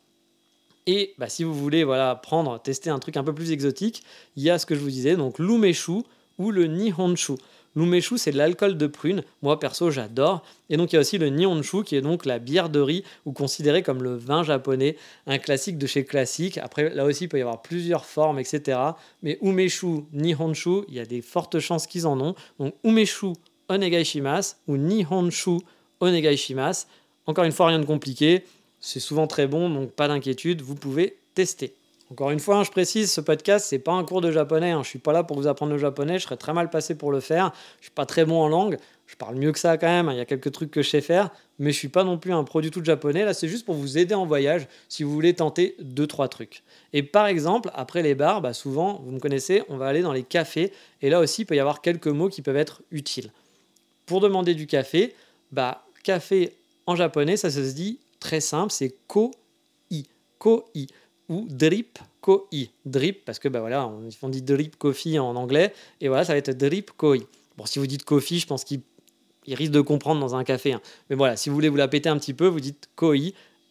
Et 0.88 1.14
bah, 1.18 1.30
si 1.30 1.44
vous 1.44 1.54
voulez 1.54 1.84
voilà, 1.84 2.16
prendre, 2.16 2.60
tester 2.60 2.90
un 2.90 3.00
truc 3.00 3.18
un 3.18 3.24
peu 3.24 3.34
plus 3.34 3.52
exotique, 3.52 4.04
il 4.36 4.44
y 4.44 4.50
a 4.50 4.58
ce 4.58 4.66
que 4.66 4.74
je 4.74 4.80
vous 4.80 4.90
disais, 4.90 5.16
donc 5.16 5.38
l'umeshu 5.38 6.02
ou 6.40 6.52
le 6.52 6.66
nihonshu. 6.66 7.34
L'umeshu, 7.76 8.18
c'est 8.18 8.32
de 8.32 8.38
l'alcool 8.38 8.78
de 8.78 8.88
prune. 8.88 9.24
Moi, 9.42 9.60
perso, 9.60 9.92
j'adore. 9.92 10.44
Et 10.70 10.78
donc, 10.78 10.92
il 10.92 10.96
y 10.96 10.98
a 10.98 11.02
aussi 11.02 11.18
le 11.18 11.30
Nihonshu, 11.30 11.84
qui 11.84 11.96
est 11.96 12.02
donc 12.02 12.26
la 12.26 12.40
bière 12.40 12.70
de 12.70 12.80
riz, 12.80 13.04
ou 13.26 13.32
considérée 13.32 13.84
comme 13.84 14.04
le 14.04 14.16
vin 14.16 14.44
japonais, 14.44 14.98
un 15.28 15.38
classique 15.38 15.78
de 15.78 15.88
chez 15.88 16.06
classique. 16.06 16.58
Après, 16.58 16.94
là 16.94 17.06
aussi, 17.06 17.26
il 17.26 17.28
peut 17.28 17.38
y 17.38 17.42
avoir 17.42 17.62
plusieurs 17.62 18.06
formes, 18.06 18.40
etc. 18.40 18.80
Mais 19.22 19.38
Umeshu, 19.42 20.06
Nihonshu, 20.14 20.84
il 20.88 20.96
y 20.96 21.00
a 21.00 21.06
des 21.06 21.22
fortes 21.22 21.60
chances 21.60 21.88
qu'ils 21.88 22.08
en 22.08 22.20
ont. 22.20 22.36
Donc, 22.60 22.74
Umeshu 22.84 23.34
Onegaishimasu 23.70 24.56
ou 24.68 24.78
Nihonshu 24.78 25.60
Onegaishimasu. 26.00 26.86
Encore 27.26 27.44
une 27.44 27.52
fois, 27.52 27.68
rien 27.68 27.80
de 27.80 27.86
compliqué. 27.86 28.44
C'est 28.80 29.00
souvent 29.00 29.28
très 29.28 29.46
bon, 29.46 29.70
donc 29.70 29.92
pas 29.92 30.08
d'inquiétude, 30.08 30.62
vous 30.62 30.76
pouvez 30.76 31.18
tester. 31.36 31.74
Encore 32.12 32.32
une 32.32 32.40
fois, 32.40 32.58
hein, 32.58 32.64
je 32.64 32.72
précise, 32.72 33.12
ce 33.12 33.22
podcast, 33.22 33.68
c'est 33.70 33.78
pas 33.78 33.92
un 33.92 34.04
cours 34.04 34.22
de 34.22 34.32
japonais. 34.32 34.72
Hein. 34.72 34.82
Je 34.84 34.90
suis 34.90 35.00
pas 35.00 35.14
là 35.14 35.24
pour 35.24 35.38
vous 35.38 35.46
apprendre 35.46 35.72
le 35.72 35.78
japonais. 35.78 36.18
Je 36.18 36.24
serais 36.24 36.38
très 36.38 36.54
mal 36.54 36.72
passé 36.72 36.96
pour 36.96 37.12
le 37.12 37.20
faire. 37.20 37.52
Je 37.80 37.86
suis 37.86 37.92
pas 37.92 38.08
très 38.08 38.26
bon 38.26 38.42
en 38.42 38.48
langue. 38.48 38.78
Je 39.06 39.16
parle 39.16 39.36
mieux 39.36 39.52
que 39.52 39.60
ça 39.60 39.78
quand 39.78 39.88
même. 39.88 40.10
Hein. 40.10 40.14
Il 40.14 40.18
y 40.18 40.22
a 40.22 40.26
quelques 40.26 40.52
trucs 40.52 40.72
que 40.72 40.82
je 40.82 40.90
sais 40.90 41.02
faire, 41.02 41.30
mais 41.60 41.72
je 41.72 41.78
suis 41.78 41.88
pas 41.88 42.04
non 42.04 42.18
plus 42.18 42.34
un 42.34 42.44
pro 42.44 42.62
du 42.62 42.72
tout 42.72 42.84
japonais. 42.84 43.26
Là, 43.26 43.36
c'est 43.36 43.48
juste 43.48 43.64
pour 43.64 43.76
vous 43.76 44.00
aider 44.00 44.16
en 44.16 44.26
voyage 44.26 44.68
si 44.88 45.04
vous 45.04 45.12
voulez 45.12 45.36
tenter 45.36 45.76
deux 45.80 46.08
trois 46.08 46.30
trucs. 46.30 46.64
Et 46.94 47.04
par 47.04 47.28
exemple, 47.28 47.70
après 47.76 48.02
les 48.02 48.16
bars, 48.16 48.42
bah, 48.42 48.54
souvent, 48.54 49.02
vous 49.06 49.12
me 49.12 49.20
connaissez, 49.20 49.62
on 49.70 49.78
va 49.78 49.86
aller 49.86 50.02
dans 50.02 50.14
les 50.14 50.24
cafés. 50.24 50.74
Et 51.04 51.12
là 51.12 51.20
aussi, 51.20 51.44
il 51.44 51.46
peut 51.46 51.56
y 51.56 51.60
avoir 51.60 51.82
quelques 51.82 52.08
mots 52.08 52.30
qui 52.30 52.42
peuvent 52.42 52.58
être 52.58 52.82
utiles. 52.90 53.32
Pour 54.08 54.20
demander 54.20 54.56
du 54.56 54.66
café, 54.66 55.14
bah 55.52 55.86
café 56.04 56.56
en 56.88 56.96
japonais, 56.96 57.38
ça 57.38 57.52
se 57.52 57.60
dit 57.60 58.00
très 58.20 58.40
simple, 58.40 58.72
c'est 58.72 58.96
ko-i. 59.06 60.08
Ko-i 60.40 60.88
ou 61.30 61.48
drip 61.50 62.00
koi. 62.22 62.48
Drip, 62.86 63.24
parce 63.24 63.40
que 63.40 63.48
bah 63.48 63.60
voilà, 63.60 63.88
on, 63.88 64.30
dit 64.30 64.42
drip 64.42 64.76
coffee 64.76 65.20
en 65.20 65.36
anglais, 65.36 65.74
et 66.02 66.08
voilà, 66.08 66.26
ça 66.26 66.34
va 66.34 66.38
être 66.38 66.58
drip 66.58 66.92
koi. 66.92 67.18
Bon, 67.58 67.66
si 67.66 67.80
vous 67.80 67.88
dites 67.88 68.04
coffee, 68.04 68.40
je 68.40 68.48
pense 68.48 68.64
qu'il 68.64 68.82
risque 69.48 69.72
de 69.72 69.82
comprendre 69.82 70.20
dans 70.20 70.36
un 70.36 70.44
café. 70.44 70.74
Hein. 70.74 70.82
Mais 71.10 71.16
voilà, 71.16 71.38
si 71.38 71.50
vous 71.50 71.56
voulez 71.56 71.70
vous 71.70 71.78
la 71.78 71.88
péter 71.88 72.10
un 72.10 72.18
petit 72.18 72.34
peu, 72.34 72.48
vous 72.48 72.60
dites 72.60 72.90
koi, 72.96 73.16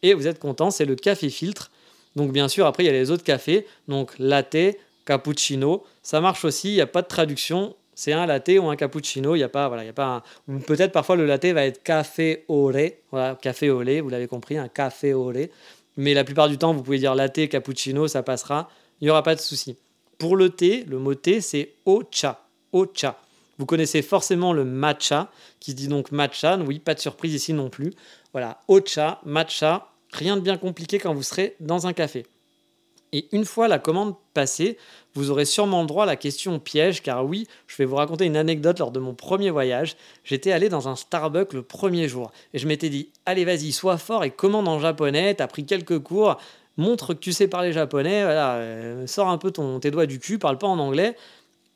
et 0.03 0.15
vous 0.15 0.27
êtes 0.27 0.39
content, 0.39 0.71
c'est 0.71 0.85
le 0.85 0.95
café 0.95 1.29
filtre. 1.29 1.71
Donc 2.17 2.33
bien 2.33 2.49
sûr, 2.49 2.67
après, 2.67 2.85
il 2.85 2.87
y 2.87 2.91
a 2.91 2.93
les 2.93 3.11
autres 3.11 3.25
cafés, 3.25 3.67
donc 3.87 4.19
latte, 4.19 4.77
cappuccino, 5.05 5.85
ça 6.03 6.21
marche 6.21 6.45
aussi, 6.45 6.71
il 6.71 6.75
n'y 6.75 6.81
a 6.81 6.87
pas 6.87 7.03
de 7.03 7.07
traduction, 7.07 7.75
c'est 7.95 8.13
un 8.13 8.27
latte 8.27 8.51
ou 8.61 8.69
un 8.69 8.77
cappuccino, 8.77 9.35
il 9.35 9.39
n'y 9.39 9.45
a 9.45 9.49
pas, 9.49 9.69
voilà, 9.69 9.83
il 9.83 9.87
y 9.87 9.91
a 9.91 9.95
pas 9.95 10.23
peut-être 10.67 10.93
parfois 10.93 11.17
le 11.17 11.27
latte 11.27 11.47
va 11.47 11.65
être 11.65 11.83
café 11.83 12.45
au 12.49 12.71
lait, 12.71 13.03
voilà, 13.11 13.37
café 13.41 13.71
au 13.71 13.83
lait, 13.83 14.01
vous 14.01 14.09
l'avez 14.09 14.29
compris, 14.29 14.57
un 14.57 14.69
café 14.69 15.15
au 15.15 15.31
lait. 15.31 15.51
Mais 15.99 16.15
la 16.15 16.23
plupart 16.23 16.49
du 16.49 16.57
temps, 16.57 16.73
vous 16.73 16.83
pouvez 16.85 16.99
dire 16.99 17.17
latte, 17.17 17.49
cappuccino, 17.49 18.07
ça 18.07 18.23
passera, 18.23 18.71
il 19.01 19.07
n'y 19.07 19.11
aura 19.11 19.25
pas 19.25 19.35
de 19.35 19.41
souci. 19.41 19.77
Pour 20.17 20.37
le 20.37 20.49
thé, 20.49 20.85
le 20.89 21.01
mot 21.01 21.17
thé, 21.17 21.41
c'est 21.41 21.75
ocha, 21.85 22.47
ocha. 22.73 23.21
Vous 23.59 23.67
connaissez 23.67 24.01
forcément 24.01 24.53
le 24.53 24.65
matcha, 24.65 25.29
qui 25.59 25.75
dit 25.75 25.89
donc 25.89 26.13
matcha, 26.13 26.57
oui, 26.59 26.79
pas 26.79 26.95
de 26.95 27.01
surprise 27.01 27.35
ici 27.35 27.53
non 27.53 27.69
plus. 27.69 27.93
Voilà, 28.33 28.63
ocha, 28.69 29.21
matcha, 29.25 29.89
rien 30.13 30.37
de 30.37 30.41
bien 30.41 30.57
compliqué 30.57 31.01
quand 31.01 31.13
vous 31.13 31.25
serez 31.25 31.57
dans 31.59 31.89
un 31.89 31.93
café. 31.93 32.25
Et 33.11 33.27
une 33.33 33.45
fois 33.45 33.67
la 33.67 33.81
commande 33.81 34.15
passée, 34.35 34.79
vous 35.19 35.31
aurez 35.31 35.45
sûrement 35.45 35.81
le 35.81 35.89
droit 35.89 36.05
à 36.05 36.07
la 36.07 36.17
question 36.17 36.59
piège, 36.61 37.03
car 37.03 37.27
oui, 37.27 37.47
je 37.67 37.77
vais 37.77 37.85
vous 37.85 37.97
raconter 37.97 38.25
une 38.25 38.37
anecdote 38.37 38.79
lors 38.79 38.93
de 38.93 39.01
mon 39.01 39.15
premier 39.15 39.51
voyage. 39.51 39.97
J'étais 40.25 40.53
allé 40.53 40.69
dans 40.69 40.89
un 40.89 40.95
Starbucks 40.95 41.53
le 41.53 41.63
premier 41.63 42.09
jour, 42.09 42.31
et 42.55 42.59
je 42.59 42.69
m'étais 42.69 42.89
dit, 42.89 43.09
allez 43.27 43.45
vas-y, 43.45 43.73
sois 43.73 43.99
fort 43.99 44.23
et 44.23 44.31
commande 44.31 44.69
en 44.69 44.79
japonais, 44.79 45.35
t'as 45.35 45.49
pris 45.49 45.67
quelques 45.67 45.99
cours, 45.99 46.39
montre 46.77 47.15
que 47.15 47.19
tu 47.19 47.33
sais 47.33 47.49
parler 47.49 47.73
japonais, 47.73 48.23
voilà, 48.23 48.55
euh, 48.55 49.07
sors 49.07 49.29
un 49.29 49.39
peu 49.39 49.51
ton, 49.51 49.81
tes 49.81 49.91
doigts 49.91 50.07
du 50.07 50.21
cul, 50.21 50.39
parle 50.39 50.57
pas 50.57 50.69
en 50.69 50.79
anglais, 50.79 51.17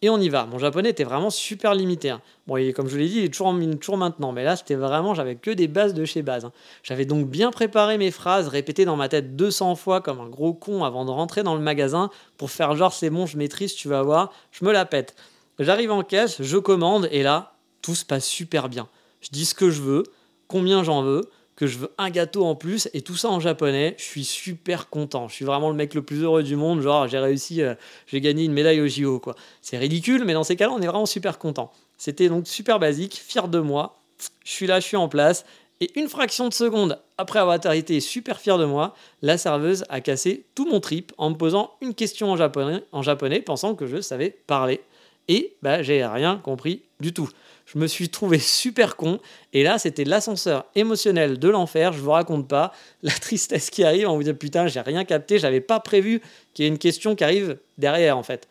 et 0.02 0.10
on 0.10 0.18
y 0.18 0.28
va. 0.28 0.46
Mon 0.46 0.58
japonais 0.58 0.90
était 0.90 1.04
vraiment 1.04 1.30
super 1.30 1.74
limité. 1.74 2.10
Hein. 2.10 2.20
Bon, 2.48 2.54
comme 2.74 2.88
je 2.88 2.92
vous 2.92 2.98
l'ai 2.98 3.08
dit, 3.08 3.18
il 3.18 3.24
est 3.24 3.28
toujours, 3.28 3.54
toujours 3.80 3.96
maintenant. 3.96 4.32
Mais 4.32 4.42
là, 4.42 4.56
c'était 4.56 4.74
vraiment, 4.74 5.14
j'avais 5.14 5.36
que 5.36 5.52
des 5.52 5.68
bases 5.68 5.94
de 5.94 6.04
chez 6.04 6.22
base. 6.22 6.44
Hein. 6.44 6.52
J'avais 6.82 7.04
donc 7.04 7.28
bien 7.28 7.52
préparé 7.52 7.98
mes 7.98 8.10
phrases, 8.10 8.48
répétées 8.48 8.84
dans 8.84 8.96
ma 8.96 9.08
tête 9.08 9.36
200 9.36 9.76
fois 9.76 10.00
comme 10.00 10.20
un 10.20 10.28
gros 10.28 10.52
con 10.52 10.82
avant 10.82 11.04
de 11.04 11.10
rentrer 11.10 11.44
dans 11.44 11.54
le 11.54 11.60
magasin 11.60 12.10
pour 12.36 12.50
faire 12.50 12.74
genre 12.74 12.92
c'est 12.92 13.10
bon, 13.10 13.26
je 13.26 13.38
maîtrise, 13.38 13.74
tu 13.74 13.88
vas 13.88 14.02
voir. 14.02 14.32
Je 14.50 14.64
me 14.64 14.72
la 14.72 14.84
pète. 14.84 15.14
J'arrive 15.60 15.92
en 15.92 16.02
caisse, 16.02 16.42
je 16.42 16.56
commande 16.58 17.08
et 17.12 17.22
là, 17.22 17.54
tout 17.80 17.94
se 17.94 18.04
passe 18.04 18.26
super 18.26 18.68
bien. 18.68 18.88
Je 19.20 19.28
dis 19.30 19.44
ce 19.44 19.54
que 19.54 19.70
je 19.70 19.82
veux, 19.82 20.02
combien 20.48 20.82
j'en 20.82 21.02
veux 21.02 21.30
que 21.56 21.66
je 21.66 21.78
veux 21.78 21.90
un 21.98 22.10
gâteau 22.10 22.44
en 22.44 22.54
plus 22.54 22.88
et 22.94 23.02
tout 23.02 23.16
ça 23.16 23.28
en 23.28 23.40
japonais. 23.40 23.94
Je 23.98 24.04
suis 24.04 24.24
super 24.24 24.88
content. 24.88 25.28
Je 25.28 25.34
suis 25.34 25.44
vraiment 25.44 25.70
le 25.70 25.76
mec 25.76 25.94
le 25.94 26.02
plus 26.02 26.22
heureux 26.22 26.42
du 26.42 26.56
monde. 26.56 26.80
Genre, 26.80 27.06
j'ai 27.08 27.18
réussi, 27.18 27.62
euh, 27.62 27.74
j'ai 28.06 28.20
gagné 28.20 28.44
une 28.44 28.52
médaille 28.52 28.80
au 28.80 28.88
JO. 28.88 29.20
quoi. 29.20 29.34
C'est 29.60 29.78
ridicule, 29.78 30.24
mais 30.24 30.32
dans 30.32 30.44
ces 30.44 30.56
cas-là, 30.56 30.72
on 30.72 30.80
est 30.80 30.86
vraiment 30.86 31.06
super 31.06 31.38
content. 31.38 31.72
C'était 31.98 32.28
donc 32.28 32.48
super 32.48 32.78
basique, 32.78 33.14
fier 33.14 33.48
de 33.48 33.58
moi. 33.58 34.00
Je 34.44 34.50
suis 34.50 34.66
là, 34.66 34.80
je 34.80 34.86
suis 34.86 34.96
en 34.96 35.08
place. 35.08 35.44
Et 35.80 35.90
une 35.98 36.08
fraction 36.08 36.48
de 36.48 36.54
seconde 36.54 36.98
après 37.18 37.40
avoir 37.40 37.58
été 37.74 38.00
super 38.00 38.38
fier 38.38 38.56
de 38.56 38.64
moi, 38.64 38.94
la 39.20 39.36
serveuse 39.36 39.84
a 39.88 40.00
cassé 40.00 40.46
tout 40.54 40.64
mon 40.64 40.78
trip 40.78 41.12
en 41.18 41.30
me 41.30 41.34
posant 41.34 41.72
une 41.80 41.94
question 41.94 42.30
en 42.30 42.36
japonais, 42.36 42.84
en 42.92 43.02
japonais 43.02 43.40
pensant 43.40 43.74
que 43.74 43.86
je 43.86 44.00
savais 44.00 44.30
parler. 44.46 44.80
Et 45.28 45.56
bah, 45.62 45.82
j'ai 45.82 46.04
rien 46.04 46.36
compris 46.36 46.82
du 47.02 47.12
tout. 47.12 47.28
Je 47.66 47.78
me 47.78 47.86
suis 47.86 48.08
trouvé 48.08 48.38
super 48.40 48.96
con. 48.96 49.20
Et 49.52 49.62
là, 49.62 49.78
c'était 49.78 50.04
l'ascenseur 50.04 50.64
émotionnel 50.74 51.38
de 51.38 51.48
l'enfer. 51.48 51.92
Je 51.92 52.00
vous 52.00 52.10
raconte 52.10 52.48
pas 52.48 52.72
la 53.02 53.12
tristesse 53.12 53.68
qui 53.68 53.84
arrive 53.84 54.08
en 54.08 54.16
vous 54.16 54.22
disant 54.22 54.34
putain, 54.34 54.66
j'ai 54.66 54.80
rien 54.80 55.04
capté. 55.04 55.38
J'avais 55.38 55.60
pas 55.60 55.80
prévu 55.80 56.22
qu'il 56.54 56.64
y 56.64 56.68
ait 56.68 56.70
une 56.70 56.78
question 56.78 57.14
qui 57.14 57.24
arrive 57.24 57.58
derrière 57.76 58.16
en 58.16 58.22
fait. 58.22 58.48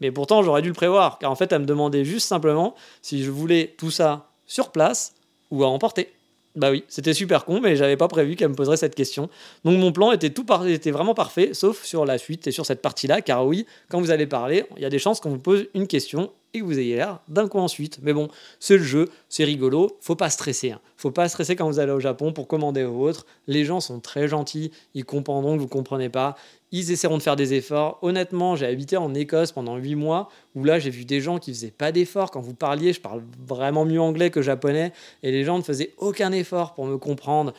Mais 0.00 0.10
pourtant, 0.12 0.42
j'aurais 0.42 0.62
dû 0.62 0.68
le 0.68 0.74
prévoir. 0.74 1.18
Car 1.18 1.30
en 1.30 1.36
fait, 1.36 1.52
elle 1.52 1.60
me 1.60 1.66
demandait 1.66 2.04
juste 2.04 2.28
simplement 2.28 2.74
si 3.02 3.22
je 3.22 3.30
voulais 3.30 3.74
tout 3.76 3.90
ça 3.90 4.30
sur 4.46 4.70
place 4.70 5.14
ou 5.50 5.64
à 5.64 5.68
emporter. 5.68 6.12
Bah 6.58 6.70
oui, 6.72 6.82
c'était 6.88 7.14
super 7.14 7.44
con, 7.44 7.60
mais 7.60 7.76
j'avais 7.76 7.96
pas 7.96 8.08
prévu 8.08 8.34
qu'elle 8.34 8.48
me 8.48 8.54
poserait 8.54 8.76
cette 8.76 8.96
question. 8.96 9.28
Donc 9.64 9.78
mon 9.78 9.92
plan 9.92 10.10
était, 10.10 10.30
tout 10.30 10.44
était 10.66 10.90
vraiment 10.90 11.14
parfait, 11.14 11.50
sauf 11.52 11.84
sur 11.84 12.04
la 12.04 12.18
suite 12.18 12.48
et 12.48 12.50
sur 12.50 12.66
cette 12.66 12.82
partie-là, 12.82 13.20
car 13.20 13.46
oui, 13.46 13.64
quand 13.88 14.00
vous 14.00 14.10
allez 14.10 14.26
parler, 14.26 14.64
il 14.76 14.82
y 14.82 14.84
a 14.84 14.90
des 14.90 14.98
chances 14.98 15.20
qu'on 15.20 15.30
vous 15.30 15.38
pose 15.38 15.66
une 15.74 15.86
question 15.86 16.32
et 16.54 16.60
que 16.60 16.64
vous 16.64 16.78
ayez 16.78 16.96
l'air 16.96 17.20
d'un 17.28 17.48
coup 17.48 17.58
ensuite. 17.58 17.98
Mais 18.02 18.12
bon, 18.12 18.28
c'est 18.60 18.76
le 18.76 18.82
jeu, 18.82 19.08
c'est 19.28 19.44
rigolo, 19.44 19.96
faut 20.00 20.16
pas 20.16 20.30
stresser. 20.30 20.72
Hein. 20.72 20.80
Faut 20.96 21.10
pas 21.10 21.28
stresser 21.28 21.56
quand 21.56 21.66
vous 21.68 21.78
allez 21.78 21.92
au 21.92 22.00
Japon 22.00 22.32
pour 22.32 22.48
commander 22.48 22.84
au 22.84 23.00
autres. 23.00 23.26
Les 23.46 23.64
gens 23.64 23.80
sont 23.80 24.00
très 24.00 24.28
gentils, 24.28 24.72
ils 24.94 25.04
comprendront 25.04 25.56
que 25.56 25.60
vous 25.60 25.68
comprenez 25.68 26.08
pas 26.08 26.36
ils 26.70 26.90
essaieront 26.90 27.18
de 27.18 27.22
faire 27.22 27.36
des 27.36 27.54
efforts. 27.54 27.98
Honnêtement, 28.02 28.56
j'ai 28.56 28.66
habité 28.66 28.96
en 28.96 29.14
Écosse 29.14 29.52
pendant 29.52 29.76
8 29.76 29.94
mois, 29.94 30.28
où 30.54 30.64
là, 30.64 30.78
j'ai 30.78 30.90
vu 30.90 31.04
des 31.04 31.20
gens 31.20 31.38
qui 31.38 31.52
faisaient 31.52 31.70
pas 31.70 31.92
d'efforts. 31.92 32.30
Quand 32.30 32.40
vous 32.40 32.54
parliez, 32.54 32.92
je 32.92 33.00
parle 33.00 33.22
vraiment 33.46 33.84
mieux 33.84 34.00
anglais 34.00 34.30
que 34.30 34.42
japonais, 34.42 34.92
et 35.22 35.30
les 35.30 35.44
gens 35.44 35.58
ne 35.58 35.62
faisaient 35.62 35.94
aucun 35.96 36.32
effort 36.32 36.74
pour 36.74 36.86
me 36.86 36.98
comprendre. 36.98 37.54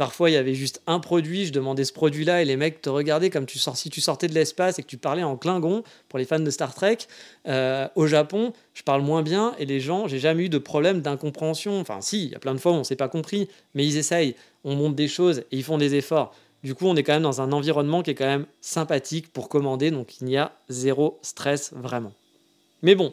Parfois, 0.00 0.30
il 0.30 0.32
y 0.32 0.36
avait 0.36 0.54
juste 0.54 0.80
un 0.86 0.98
produit, 0.98 1.44
je 1.44 1.52
demandais 1.52 1.84
ce 1.84 1.92
produit-là, 1.92 2.40
et 2.40 2.46
les 2.46 2.56
mecs 2.56 2.80
te 2.80 2.88
regardaient 2.88 3.28
comme 3.28 3.44
tu 3.44 3.58
si 3.58 3.90
tu 3.90 4.00
sortais 4.00 4.28
de 4.28 4.32
l'espace 4.32 4.78
et 4.78 4.82
que 4.82 4.88
tu 4.88 4.96
parlais 4.96 5.22
en 5.22 5.36
Klingon, 5.36 5.84
pour 6.08 6.18
les 6.18 6.24
fans 6.24 6.40
de 6.40 6.50
Star 6.50 6.74
Trek. 6.74 6.96
Euh, 7.46 7.86
au 7.96 8.06
Japon, 8.06 8.54
je 8.72 8.82
parle 8.82 9.02
moins 9.02 9.22
bien, 9.22 9.54
et 9.58 9.66
les 9.66 9.78
gens, 9.78 10.08
j'ai 10.08 10.18
jamais 10.18 10.44
eu 10.44 10.48
de 10.48 10.56
problème 10.56 11.02
d'incompréhension. 11.02 11.78
Enfin, 11.78 12.00
si, 12.00 12.24
il 12.24 12.30
y 12.30 12.34
a 12.34 12.38
plein 12.38 12.54
de 12.54 12.58
fois 12.58 12.72
où 12.72 12.76
on 12.76 12.82
s'est 12.82 12.96
pas 12.96 13.10
compris, 13.10 13.50
mais 13.74 13.84
ils 13.84 13.98
essayent, 13.98 14.36
on 14.64 14.74
montre 14.74 14.96
des 14.96 15.06
choses, 15.06 15.40
et 15.40 15.58
ils 15.58 15.64
font 15.64 15.76
des 15.76 15.94
efforts. 15.94 16.34
Du 16.64 16.74
coup, 16.74 16.86
on 16.86 16.96
est 16.96 17.02
quand 17.02 17.12
même 17.12 17.22
dans 17.22 17.42
un 17.42 17.52
environnement 17.52 18.02
qui 18.02 18.12
est 18.12 18.14
quand 18.14 18.24
même 18.24 18.46
sympathique 18.62 19.30
pour 19.30 19.50
commander, 19.50 19.90
donc 19.90 20.22
il 20.22 20.24
n'y 20.24 20.38
a 20.38 20.52
zéro 20.70 21.18
stress 21.20 21.74
vraiment. 21.74 22.14
Mais 22.80 22.94
bon, 22.94 23.12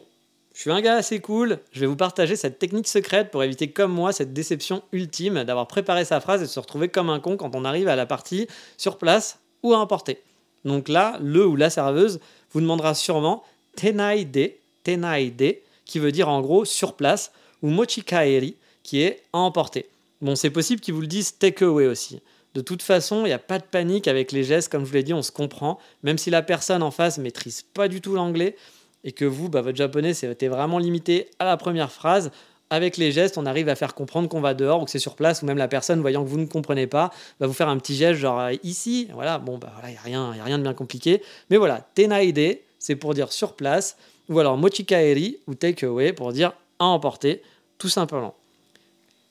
je 0.58 0.62
suis 0.62 0.72
un 0.72 0.80
gars 0.80 0.96
assez 0.96 1.20
cool, 1.20 1.60
je 1.70 1.78
vais 1.78 1.86
vous 1.86 1.94
partager 1.94 2.34
cette 2.34 2.58
technique 2.58 2.88
secrète 2.88 3.30
pour 3.30 3.44
éviter 3.44 3.70
comme 3.70 3.92
moi 3.92 4.12
cette 4.12 4.32
déception 4.32 4.82
ultime 4.90 5.44
d'avoir 5.44 5.68
préparé 5.68 6.04
sa 6.04 6.18
phrase 6.18 6.42
et 6.42 6.46
de 6.46 6.50
se 6.50 6.58
retrouver 6.58 6.88
comme 6.88 7.10
un 7.10 7.20
con 7.20 7.36
quand 7.36 7.54
on 7.54 7.64
arrive 7.64 7.86
à 7.86 7.94
la 7.94 8.06
partie 8.06 8.48
sur 8.76 8.98
place 8.98 9.38
ou 9.62 9.72
à 9.72 9.78
emporter. 9.78 10.20
Donc 10.64 10.88
là, 10.88 11.16
le 11.22 11.46
ou 11.46 11.54
la 11.54 11.70
serveuse 11.70 12.18
vous 12.50 12.60
demandera 12.60 12.94
sûrement 12.94 13.44
tenaide, 13.76 14.52
tenaide, 14.82 15.58
qui 15.84 16.00
veut 16.00 16.10
dire 16.10 16.28
en 16.28 16.40
gros 16.40 16.64
sur 16.64 16.94
place, 16.94 17.30
ou 17.62 17.68
mochikaeri, 17.68 18.56
qui 18.82 19.02
est 19.02 19.22
à 19.32 19.38
emporter. 19.38 19.88
Bon, 20.20 20.34
c'est 20.34 20.50
possible 20.50 20.80
qu'ils 20.80 20.94
vous 20.94 21.02
le 21.02 21.06
disent 21.06 21.38
take 21.38 21.64
away 21.64 21.86
aussi. 21.86 22.20
De 22.54 22.62
toute 22.62 22.82
façon, 22.82 23.20
il 23.20 23.28
n'y 23.28 23.32
a 23.32 23.38
pas 23.38 23.60
de 23.60 23.64
panique 23.64 24.08
avec 24.08 24.32
les 24.32 24.42
gestes, 24.42 24.72
comme 24.72 24.82
je 24.82 24.88
vous 24.88 24.94
l'ai 24.94 25.04
dit, 25.04 25.14
on 25.14 25.22
se 25.22 25.30
comprend. 25.30 25.78
Même 26.02 26.18
si 26.18 26.30
la 26.30 26.42
personne 26.42 26.82
en 26.82 26.90
face 26.90 27.18
maîtrise 27.18 27.62
pas 27.62 27.86
du 27.86 28.00
tout 28.00 28.14
l'anglais 28.14 28.56
et 29.04 29.12
que 29.12 29.24
vous, 29.24 29.48
bah, 29.48 29.62
votre 29.62 29.76
japonais, 29.76 30.14
c'était 30.14 30.48
vraiment 30.48 30.78
limité 30.78 31.30
à 31.38 31.44
la 31.44 31.56
première 31.56 31.92
phrase, 31.92 32.30
avec 32.70 32.96
les 32.96 33.12
gestes, 33.12 33.38
on 33.38 33.46
arrive 33.46 33.68
à 33.68 33.74
faire 33.74 33.94
comprendre 33.94 34.28
qu'on 34.28 34.40
va 34.40 34.54
dehors 34.54 34.82
ou 34.82 34.84
que 34.84 34.90
c'est 34.90 34.98
sur 34.98 35.16
place, 35.16 35.42
ou 35.42 35.46
même 35.46 35.56
la 35.56 35.68
personne, 35.68 36.00
voyant 36.00 36.22
que 36.22 36.28
vous 36.28 36.38
ne 36.38 36.46
comprenez 36.46 36.86
pas, 36.86 37.10
va 37.40 37.46
vous 37.46 37.54
faire 37.54 37.68
un 37.68 37.78
petit 37.78 37.94
geste 37.94 38.20
genre 38.20 38.40
euh, 38.40 38.52
ici. 38.62 39.08
Voilà, 39.14 39.38
bon, 39.38 39.58
bah 39.58 39.70
voilà, 39.72 39.88
il 39.88 39.92
n'y 39.92 39.98
a, 39.98 40.02
rien, 40.02 40.30
a 40.38 40.44
rien 40.44 40.58
de 40.58 40.62
bien 40.62 40.74
compliqué. 40.74 41.22
Mais 41.50 41.56
voilà, 41.56 41.80
tenaide, 41.94 42.60
c'est 42.78 42.96
pour 42.96 43.14
dire 43.14 43.32
sur 43.32 43.54
place, 43.54 43.96
ou 44.28 44.38
alors 44.38 44.58
mochikaeri 44.58 45.38
ou 45.46 45.54
take 45.54 45.86
away 45.86 46.12
pour 46.12 46.32
dire 46.32 46.52
à 46.78 46.84
emporter, 46.84 47.42
tout 47.78 47.88
simplement. 47.88 48.34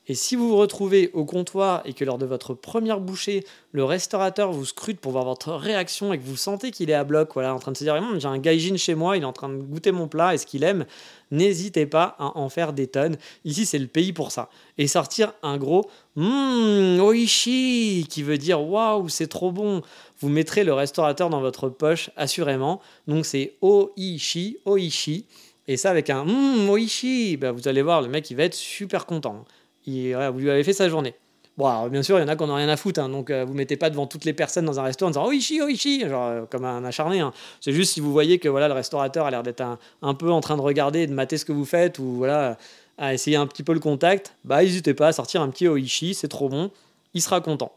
Et 0.10 0.16
si 0.16 0.38
vous 0.38 0.48
vous 0.48 0.56
retrouvez 0.56 1.10
au 1.14 1.26
comptoir 1.26 1.82
et 1.84 1.92
que 1.92 2.06
lors 2.06 2.18
de 2.18 2.26
votre 2.26 2.54
première 2.54 3.02
bouchée, 3.02 3.44
le 3.74 3.84
restaurateur 3.84 4.54
vous 4.54 4.64
scrute 4.64 5.02
pour 5.02 5.12
voir 5.12 5.26
votre 5.26 5.52
réaction 5.52 6.14
et 6.14 6.18
que 6.18 6.24
vous 6.24 6.38
sentez 6.38 6.72
qu'il 6.72 6.90
est 6.90 6.94
à 6.94 7.04
bloc, 7.04 7.32
voilà, 7.34 7.54
en 7.54 7.60
train 7.60 7.74
de 7.74 7.78
se 7.78 7.84
dire 7.84 7.96
hum, 7.96 8.18
j'ai 8.18 8.28
un 8.28 8.38
gaijin 8.38 8.78
chez 8.78 8.96
moi, 8.96 9.18
il 9.18 9.24
est 9.24 9.26
en 9.26 9.34
train 9.34 9.50
de 9.50 9.58
goûter 9.58 9.92
mon 9.92 10.08
plat, 10.08 10.34
est-ce 10.34 10.46
qu'il 10.46 10.64
aime 10.64 10.86
N'hésitez 11.30 11.86
pas 11.86 12.16
à 12.20 12.38
en 12.38 12.48
faire 12.48 12.72
des 12.72 12.88
tonnes. 12.88 13.18
Ici, 13.44 13.66
c'est 13.66 13.80
le 13.80 13.88
pays 13.88 14.14
pour 14.14 14.32
ça. 14.32 14.50
Et 14.78 14.88
sortir 14.88 15.34
un 15.44 15.58
gros 15.58 15.90
mmm, 16.16 17.02
oishi, 17.02 18.08
qui 18.10 18.24
veut 18.24 18.38
dire 18.38 18.62
waouh, 18.62 19.10
c'est 19.10 19.28
trop 19.28 19.52
bon. 19.52 19.82
Vous 20.22 20.30
mettrez 20.30 20.64
le 20.64 20.74
restaurateur 20.74 21.30
dans 21.30 21.42
votre 21.42 21.68
poche, 21.68 22.12
assurément. 22.16 22.80
Donc, 23.08 23.26
c'est 23.26 23.56
oishi, 23.62 24.60
oishi. 24.64 25.26
Et 25.68 25.76
ça, 25.76 25.90
avec 25.90 26.10
un 26.10 26.24
mmm, 26.24 26.70
oishi, 26.70 27.36
bah, 27.36 27.52
vous 27.52 27.68
allez 27.68 27.82
voir, 27.82 28.02
le 28.02 28.08
mec, 28.08 28.32
il 28.32 28.38
va 28.38 28.44
être 28.44 28.54
super 28.54 29.06
content 29.06 29.44
vous 29.88 30.40
lui 30.40 30.50
avez 30.52 30.64
fait 30.64 30.74
sa 30.74 30.90
journée. 30.90 31.16
Bon, 31.58 31.88
bien 31.88 32.04
sûr, 32.04 32.20
il 32.20 32.22
y 32.22 32.24
en 32.24 32.28
a 32.28 32.36
qui 32.36 32.44
n'ont 32.44 32.54
rien 32.54 32.70
à 32.70 32.78
foutre, 32.78 33.00
hein, 33.00 33.10
donc 33.10 33.32
euh, 33.32 33.44
vous 33.44 33.56
mettez 33.56 33.78
pas 33.78 33.90
devant 33.90 34.06
toutes 34.06 34.26
les 34.26 34.34
personnes 34.34 34.66
dans 34.66 34.80
un 34.80 34.84
restaurant 34.84 35.10
en 35.10 35.12
disant 35.12 35.28
Oishi, 35.28 35.60
Oishi, 35.60 36.08
genre 36.08 36.28
euh, 36.28 36.46
comme 36.46 36.66
un 36.66 36.86
acharné. 36.86 37.20
Hein. 37.20 37.34
C'est 37.62 37.72
juste 37.72 37.94
si 37.94 38.00
vous 38.00 38.12
voyez 38.12 38.38
que 38.38 38.48
voilà, 38.48 38.68
le 38.68 38.76
restaurateur 38.76 39.26
a 39.26 39.32
l'air 39.32 39.42
d'être 39.42 39.64
un, 40.04 40.14
peu 40.14 40.32
en 40.32 40.40
train 40.40 40.56
de 40.56 40.62
regarder 40.62 41.08
de 41.08 41.14
mater 41.14 41.40
ce 41.40 41.46
que 41.46 41.52
vous 41.52 41.66
faites, 41.66 41.98
ou 41.98 42.18
voilà, 42.18 42.60
à 43.00 43.16
essayer 43.16 43.38
un 43.38 43.48
petit 43.48 43.64
peu 43.64 43.74
le 43.74 43.80
contact, 43.80 44.36
bah 44.44 44.62
n'hésitez 44.62 44.94
pas 44.94 45.08
à 45.08 45.12
sortir 45.14 45.42
un 45.42 45.50
petit 45.50 45.68
Oishi, 45.68 46.14
c'est 46.14 46.28
trop 46.28 46.48
bon, 46.48 46.70
il 47.16 47.24
sera 47.24 47.42
content. 47.42 47.72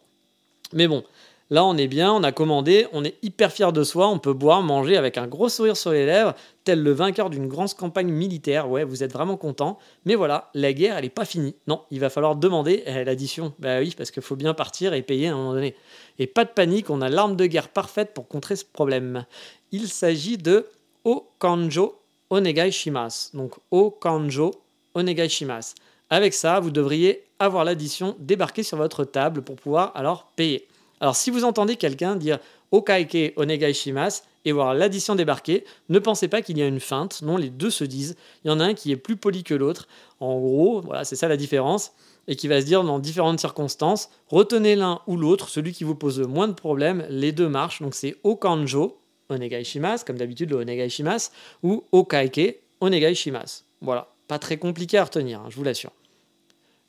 Mais 0.74 0.86
bon, 0.86 1.02
Là, 1.52 1.64
on 1.64 1.76
est 1.76 1.88
bien, 1.88 2.12
on 2.12 2.22
a 2.22 2.30
commandé, 2.30 2.86
on 2.92 3.04
est 3.04 3.16
hyper 3.22 3.50
fier 3.50 3.72
de 3.72 3.82
soi, 3.82 4.06
on 4.06 4.20
peut 4.20 4.32
boire, 4.32 4.62
manger 4.62 4.96
avec 4.96 5.18
un 5.18 5.26
gros 5.26 5.48
sourire 5.48 5.76
sur 5.76 5.90
les 5.90 6.06
lèvres, 6.06 6.34
tel 6.62 6.80
le 6.80 6.92
vainqueur 6.92 7.28
d'une 7.28 7.48
grande 7.48 7.74
campagne 7.74 8.08
militaire. 8.08 8.70
Ouais, 8.70 8.84
vous 8.84 9.02
êtes 9.02 9.12
vraiment 9.12 9.36
content. 9.36 9.76
Mais 10.04 10.14
voilà, 10.14 10.50
la 10.54 10.72
guerre, 10.72 10.96
elle 10.96 11.02
n'est 11.02 11.10
pas 11.10 11.24
finie. 11.24 11.56
Non, 11.66 11.82
il 11.90 11.98
va 11.98 12.08
falloir 12.08 12.36
demander 12.36 12.84
l'addition. 12.86 13.52
Bah 13.58 13.80
oui, 13.80 13.92
parce 13.98 14.12
qu'il 14.12 14.22
faut 14.22 14.36
bien 14.36 14.54
partir 14.54 14.94
et 14.94 15.02
payer 15.02 15.26
à 15.26 15.32
un 15.32 15.36
moment 15.36 15.54
donné. 15.54 15.74
Et 16.20 16.28
pas 16.28 16.44
de 16.44 16.50
panique, 16.50 16.88
on 16.88 17.00
a 17.00 17.08
l'arme 17.08 17.34
de 17.34 17.46
guerre 17.46 17.68
parfaite 17.68 18.14
pour 18.14 18.28
contrer 18.28 18.54
ce 18.54 18.64
problème. 18.64 19.26
Il 19.72 19.88
s'agit 19.88 20.38
de 20.38 20.68
Okanjo 21.04 21.98
Onegai 22.30 22.70
Shimas. 22.70 23.30
Donc 23.34 23.54
Okanjo 23.72 24.52
Onegai 24.94 25.28
Shimas. 25.28 25.74
Avec 26.10 26.32
ça, 26.32 26.60
vous 26.60 26.70
devriez 26.70 27.24
avoir 27.40 27.64
l'addition 27.64 28.14
débarquée 28.20 28.62
sur 28.62 28.76
votre 28.76 29.02
table 29.02 29.42
pour 29.42 29.56
pouvoir 29.56 29.90
alors 29.96 30.26
payer. 30.36 30.68
Alors 31.00 31.16
si 31.16 31.30
vous 31.30 31.44
entendez 31.44 31.76
quelqu'un 31.76 32.16
dire 32.16 32.38
Okaike 32.72 33.32
onegai 33.36 33.72
shimasu 33.72 34.20
et 34.44 34.52
voir 34.52 34.74
l'addition 34.74 35.14
débarquer, 35.14 35.64
ne 35.88 35.98
pensez 35.98 36.28
pas 36.28 36.42
qu'il 36.42 36.56
y 36.58 36.62
a 36.62 36.66
une 36.66 36.80
feinte, 36.80 37.22
non, 37.22 37.36
les 37.36 37.50
deux 37.50 37.70
se 37.70 37.84
disent. 37.84 38.16
Il 38.44 38.48
y 38.48 38.50
en 38.50 38.60
a 38.60 38.64
un 38.64 38.74
qui 38.74 38.92
est 38.92 38.96
plus 38.96 39.16
poli 39.16 39.42
que 39.42 39.54
l'autre. 39.54 39.88
En 40.20 40.38
gros, 40.38 40.80
voilà, 40.80 41.04
c'est 41.04 41.16
ça 41.16 41.28
la 41.28 41.36
différence 41.36 41.92
et 42.28 42.36
qui 42.36 42.48
va 42.48 42.60
se 42.60 42.66
dire 42.66 42.84
dans 42.84 42.98
différentes 42.98 43.40
circonstances, 43.40 44.08
retenez 44.28 44.76
l'un 44.76 45.00
ou 45.06 45.16
l'autre, 45.16 45.48
celui 45.48 45.72
qui 45.72 45.84
vous 45.84 45.96
pose 45.96 46.20
le 46.20 46.26
moins 46.26 46.48
de 46.48 46.52
problèmes, 46.52 47.04
les 47.10 47.32
deux 47.32 47.48
marchent. 47.48 47.82
Donc 47.82 47.94
c'est 47.94 48.16
Okanjo, 48.22 49.00
Onegai 49.30 49.64
Shimasu, 49.64 50.04
comme 50.04 50.16
d'habitude 50.16 50.50
le 50.50 50.56
Onegai 50.56 50.88
Shimasu, 50.88 51.30
ou 51.62 51.84
Okaike, 51.92 52.60
Onegai 52.80 53.14
Shimasu. 53.14 53.62
Voilà, 53.80 54.12
pas 54.28 54.38
très 54.38 54.58
compliqué 54.58 54.98
à 54.98 55.04
retenir, 55.04 55.40
hein, 55.40 55.46
je 55.48 55.56
vous 55.56 55.64
l'assure. 55.64 55.92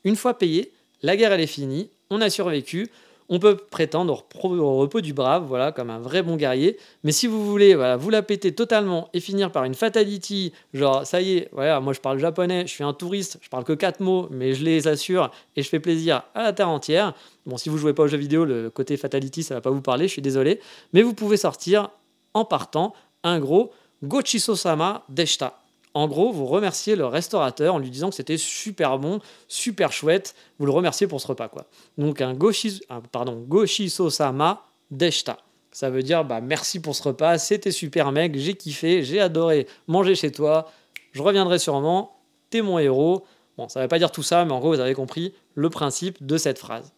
Une 0.04 0.16
fois 0.16 0.38
payé, 0.38 0.72
la 1.02 1.16
guerre 1.16 1.32
elle 1.32 1.40
est 1.40 1.46
finie, 1.46 1.90
on 2.10 2.20
a 2.20 2.30
survécu, 2.30 2.90
on 3.34 3.38
peut 3.38 3.56
prétendre 3.56 4.26
au 4.42 4.76
repos 4.76 5.00
du 5.00 5.14
brave, 5.14 5.46
voilà, 5.46 5.72
comme 5.72 5.88
un 5.88 5.98
vrai 5.98 6.22
bon 6.22 6.36
guerrier. 6.36 6.76
Mais 7.02 7.12
si 7.12 7.26
vous 7.26 7.46
voulez 7.46 7.74
voilà, 7.74 7.96
vous 7.96 8.10
la 8.10 8.20
péter 8.20 8.54
totalement 8.54 9.08
et 9.14 9.20
finir 9.20 9.50
par 9.50 9.64
une 9.64 9.72
fatality, 9.72 10.52
genre 10.74 11.06
ça 11.06 11.22
y 11.22 11.38
est, 11.38 11.48
voilà, 11.52 11.80
moi 11.80 11.94
je 11.94 12.00
parle 12.00 12.18
japonais, 12.18 12.66
je 12.66 12.72
suis 12.72 12.84
un 12.84 12.92
touriste, 12.92 13.38
je 13.40 13.48
parle 13.48 13.64
que 13.64 13.72
quatre 13.72 14.00
mots, 14.00 14.28
mais 14.30 14.52
je 14.52 14.62
les 14.62 14.86
assure 14.86 15.30
et 15.56 15.62
je 15.62 15.68
fais 15.70 15.80
plaisir 15.80 16.24
à 16.34 16.42
la 16.42 16.52
terre 16.52 16.68
entière. 16.68 17.14
Bon, 17.46 17.56
si 17.56 17.70
vous 17.70 17.78
jouez 17.78 17.94
pas 17.94 18.02
aux 18.02 18.08
jeux 18.08 18.18
vidéo, 18.18 18.44
le 18.44 18.68
côté 18.68 18.98
fatality, 18.98 19.42
ça 19.42 19.54
va 19.54 19.62
pas 19.62 19.70
vous 19.70 19.80
parler, 19.80 20.08
je 20.08 20.12
suis 20.12 20.20
désolé. 20.20 20.60
Mais 20.92 21.00
vous 21.00 21.14
pouvez 21.14 21.38
sortir 21.38 21.88
en 22.34 22.44
partant 22.44 22.92
un 23.24 23.40
gros 23.40 23.72
Gochiso-sama 24.04 25.04
Deshita. 25.08 25.61
En 25.94 26.08
gros, 26.08 26.32
vous 26.32 26.46
remerciez 26.46 26.96
le 26.96 27.04
restaurateur 27.04 27.74
en 27.74 27.78
lui 27.78 27.90
disant 27.90 28.08
que 28.08 28.14
c'était 28.14 28.38
super 28.38 28.98
bon, 28.98 29.20
super 29.46 29.92
chouette. 29.92 30.34
Vous 30.58 30.64
le 30.64 30.72
remerciez 30.72 31.06
pour 31.06 31.20
ce 31.20 31.26
repas, 31.26 31.48
quoi. 31.48 31.66
Donc 31.98 32.20
un 32.20 32.32
goshi, 32.32 32.80
pardon, 33.10 33.44
goshiso 33.46 34.08
sama 34.08 34.66
deshita. 34.90 35.38
Ça 35.70 35.90
veut 35.90 36.02
dire 36.02 36.24
bah 36.24 36.40
merci 36.40 36.80
pour 36.80 36.94
ce 36.94 37.02
repas, 37.02 37.38
c'était 37.38 37.70
super 37.70 38.12
mec, 38.12 38.36
j'ai 38.36 38.54
kiffé, 38.54 39.02
j'ai 39.02 39.20
adoré 39.20 39.66
manger 39.86 40.14
chez 40.14 40.30
toi. 40.30 40.70
Je 41.12 41.22
reviendrai 41.22 41.58
sûrement. 41.58 42.18
T'es 42.50 42.62
mon 42.62 42.78
héros. 42.78 43.24
Bon, 43.56 43.68
ça 43.68 43.80
ne 43.80 43.84
veut 43.84 43.88
pas 43.88 43.98
dire 43.98 44.10
tout 44.10 44.22
ça, 44.22 44.44
mais 44.44 44.52
en 44.52 44.60
gros, 44.60 44.74
vous 44.74 44.80
avez 44.80 44.94
compris 44.94 45.34
le 45.54 45.68
principe 45.68 46.24
de 46.24 46.36
cette 46.38 46.58
phrase. 46.58 46.92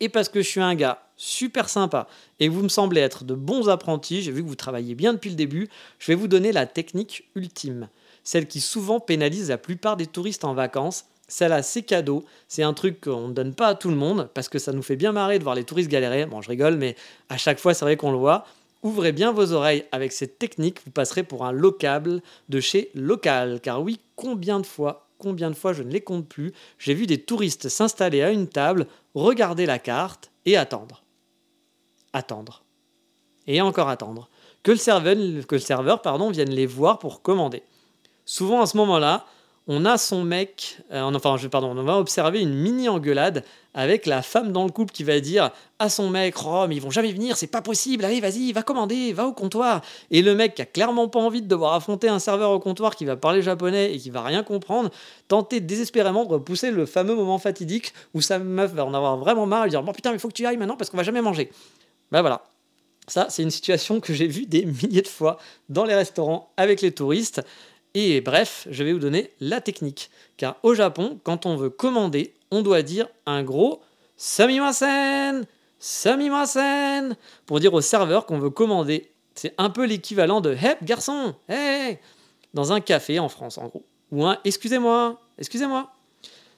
Et 0.00 0.08
parce 0.08 0.28
que 0.28 0.42
je 0.42 0.48
suis 0.48 0.60
un 0.60 0.74
gars 0.74 1.03
super 1.16 1.68
sympa 1.68 2.08
et 2.40 2.48
vous 2.48 2.62
me 2.62 2.68
semblez 2.68 3.00
être 3.00 3.24
de 3.24 3.34
bons 3.34 3.68
apprentis, 3.68 4.22
j'ai 4.22 4.32
vu 4.32 4.42
que 4.42 4.48
vous 4.48 4.54
travaillez 4.54 4.94
bien 4.94 5.12
depuis 5.12 5.30
le 5.30 5.36
début, 5.36 5.68
je 5.98 6.12
vais 6.12 6.16
vous 6.16 6.28
donner 6.28 6.52
la 6.52 6.66
technique 6.66 7.28
ultime, 7.34 7.88
celle 8.22 8.46
qui 8.46 8.60
souvent 8.60 9.00
pénalise 9.00 9.50
la 9.50 9.58
plupart 9.58 9.96
des 9.96 10.06
touristes 10.06 10.44
en 10.44 10.54
vacances. 10.54 11.06
Celle-là, 11.26 11.62
c'est 11.62 11.82
cadeau, 11.82 12.24
c'est 12.48 12.62
un 12.62 12.74
truc 12.74 13.00
qu'on 13.00 13.28
ne 13.28 13.32
donne 13.32 13.54
pas 13.54 13.68
à 13.68 13.74
tout 13.74 13.88
le 13.88 13.96
monde 13.96 14.28
parce 14.34 14.48
que 14.48 14.58
ça 14.58 14.72
nous 14.72 14.82
fait 14.82 14.96
bien 14.96 15.12
marrer 15.12 15.38
de 15.38 15.44
voir 15.44 15.54
les 15.54 15.64
touristes 15.64 15.90
galérer. 15.90 16.26
Bon, 16.26 16.42
je 16.42 16.50
rigole, 16.50 16.76
mais 16.76 16.96
à 17.30 17.38
chaque 17.38 17.58
fois, 17.58 17.72
c'est 17.72 17.84
vrai 17.84 17.96
qu'on 17.96 18.12
le 18.12 18.18
voit. 18.18 18.44
Ouvrez 18.82 19.12
bien 19.12 19.32
vos 19.32 19.52
oreilles 19.52 19.86
avec 19.92 20.12
cette 20.12 20.38
technique, 20.38 20.80
vous 20.84 20.90
passerez 20.90 21.22
pour 21.22 21.46
un 21.46 21.52
locable 21.52 22.20
de 22.50 22.60
chez 22.60 22.90
Local. 22.94 23.60
Car 23.62 23.82
oui, 23.82 24.00
combien 24.16 24.60
de 24.60 24.66
fois, 24.66 25.08
combien 25.18 25.48
de 25.48 25.56
fois, 25.56 25.72
je 25.72 25.82
ne 25.82 25.90
les 25.90 26.02
compte 26.02 26.28
plus, 26.28 26.52
j'ai 26.78 26.92
vu 26.92 27.06
des 27.06 27.22
touristes 27.22 27.70
s'installer 27.70 28.20
à 28.20 28.30
une 28.30 28.46
table, 28.46 28.86
regarder 29.14 29.64
la 29.64 29.78
carte 29.78 30.30
et 30.44 30.58
attendre 30.58 31.03
attendre. 32.14 32.64
Et 33.46 33.60
encore 33.60 33.90
attendre. 33.90 34.30
Que 34.62 34.70
le 34.70 34.78
serveur, 34.78 35.14
que 35.46 35.54
le 35.54 35.60
serveur 35.60 36.00
pardon, 36.00 36.30
vienne 36.30 36.50
les 36.50 36.66
voir 36.66 36.98
pour 36.98 37.20
commander. 37.20 37.62
Souvent 38.24 38.62
à 38.62 38.66
ce 38.66 38.78
moment-là, 38.78 39.26
on 39.66 39.86
a 39.86 39.96
son 39.96 40.24
mec, 40.24 40.78
euh, 40.92 41.00
enfin, 41.02 41.36
pardon, 41.50 41.74
on 41.76 41.82
va 41.84 41.98
observer 41.98 42.40
une 42.40 42.52
mini 42.52 42.88
engueulade 42.88 43.44
avec 43.72 44.04
la 44.04 44.20
femme 44.20 44.52
dans 44.52 44.64
le 44.64 44.70
couple 44.70 44.92
qui 44.92 45.04
va 45.04 45.18
dire 45.20 45.50
à 45.78 45.88
son 45.88 46.10
mec 46.10 46.34
Oh, 46.44 46.66
mais 46.68 46.76
ils 46.76 46.82
vont 46.82 46.90
jamais 46.90 47.12
venir, 47.12 47.36
c'est 47.38 47.46
pas 47.46 47.62
possible, 47.62 48.04
allez, 48.04 48.20
vas-y, 48.20 48.52
va 48.52 48.62
commander, 48.62 49.14
va 49.14 49.26
au 49.26 49.32
comptoir. 49.32 49.80
Et 50.10 50.20
le 50.20 50.34
mec 50.34 50.54
qui 50.54 50.62
a 50.62 50.66
clairement 50.66 51.08
pas 51.08 51.18
envie 51.18 51.40
de 51.40 51.48
devoir 51.48 51.72
affronter 51.72 52.08
un 52.08 52.18
serveur 52.18 52.50
au 52.50 52.60
comptoir 52.60 52.94
qui 52.94 53.06
va 53.06 53.16
parler 53.16 53.40
japonais 53.40 53.94
et 53.94 53.98
qui 53.98 54.10
va 54.10 54.22
rien 54.22 54.42
comprendre, 54.42 54.90
tenter 55.28 55.60
désespérément 55.60 56.26
de 56.26 56.34
repousser 56.34 56.70
le 56.70 56.84
fameux 56.84 57.14
moment 57.14 57.38
fatidique 57.38 57.94
où 58.12 58.20
sa 58.20 58.38
meuf 58.38 58.72
va 58.72 58.84
en 58.84 58.92
avoir 58.92 59.16
vraiment 59.16 59.46
marre 59.46 59.64
et 59.64 59.70
dire 59.70 59.82
Bon, 59.82 59.92
putain, 59.92 60.12
mais 60.12 60.18
faut 60.18 60.28
que 60.28 60.34
tu 60.34 60.46
ailles 60.46 60.58
maintenant 60.58 60.76
parce 60.76 60.90
qu'on 60.90 60.98
va 60.98 61.04
jamais 61.04 61.22
manger. 61.22 61.50
Ben 62.14 62.20
voilà. 62.20 62.42
Ça, 63.08 63.26
c'est 63.28 63.42
une 63.42 63.50
situation 63.50 63.98
que 63.98 64.14
j'ai 64.14 64.28
vue 64.28 64.46
des 64.46 64.64
milliers 64.82 65.02
de 65.02 65.08
fois 65.08 65.36
dans 65.68 65.84
les 65.84 65.96
restaurants 65.96 66.52
avec 66.56 66.80
les 66.80 66.92
touristes. 66.92 67.42
Et 67.94 68.20
bref, 68.20 68.68
je 68.70 68.84
vais 68.84 68.92
vous 68.92 69.00
donner 69.00 69.32
la 69.40 69.60
technique. 69.60 70.10
Car 70.36 70.54
au 70.62 70.74
Japon, 70.74 71.18
quand 71.24 71.44
on 71.44 71.56
veut 71.56 71.70
commander, 71.70 72.32
on 72.52 72.62
doit 72.62 72.82
dire 72.82 73.08
un 73.26 73.42
gros 73.42 73.82
Samimasen 74.16 75.44
Samimasen 75.80 77.16
pour 77.46 77.58
dire 77.58 77.74
au 77.74 77.80
serveur 77.80 78.26
qu'on 78.26 78.38
veut 78.38 78.50
commander. 78.50 79.10
C'est 79.34 79.54
un 79.58 79.68
peu 79.68 79.84
l'équivalent 79.84 80.40
de 80.40 80.52
Hep 80.52 80.84
garçon 80.84 81.34
Hey 81.48 81.98
dans 82.52 82.72
un 82.72 82.80
café 82.80 83.18
en 83.18 83.28
France 83.28 83.58
en 83.58 83.66
gros. 83.66 83.84
Ou 84.12 84.24
un 84.24 84.38
Excusez-moi 84.44 85.20
Excusez-moi 85.36 85.90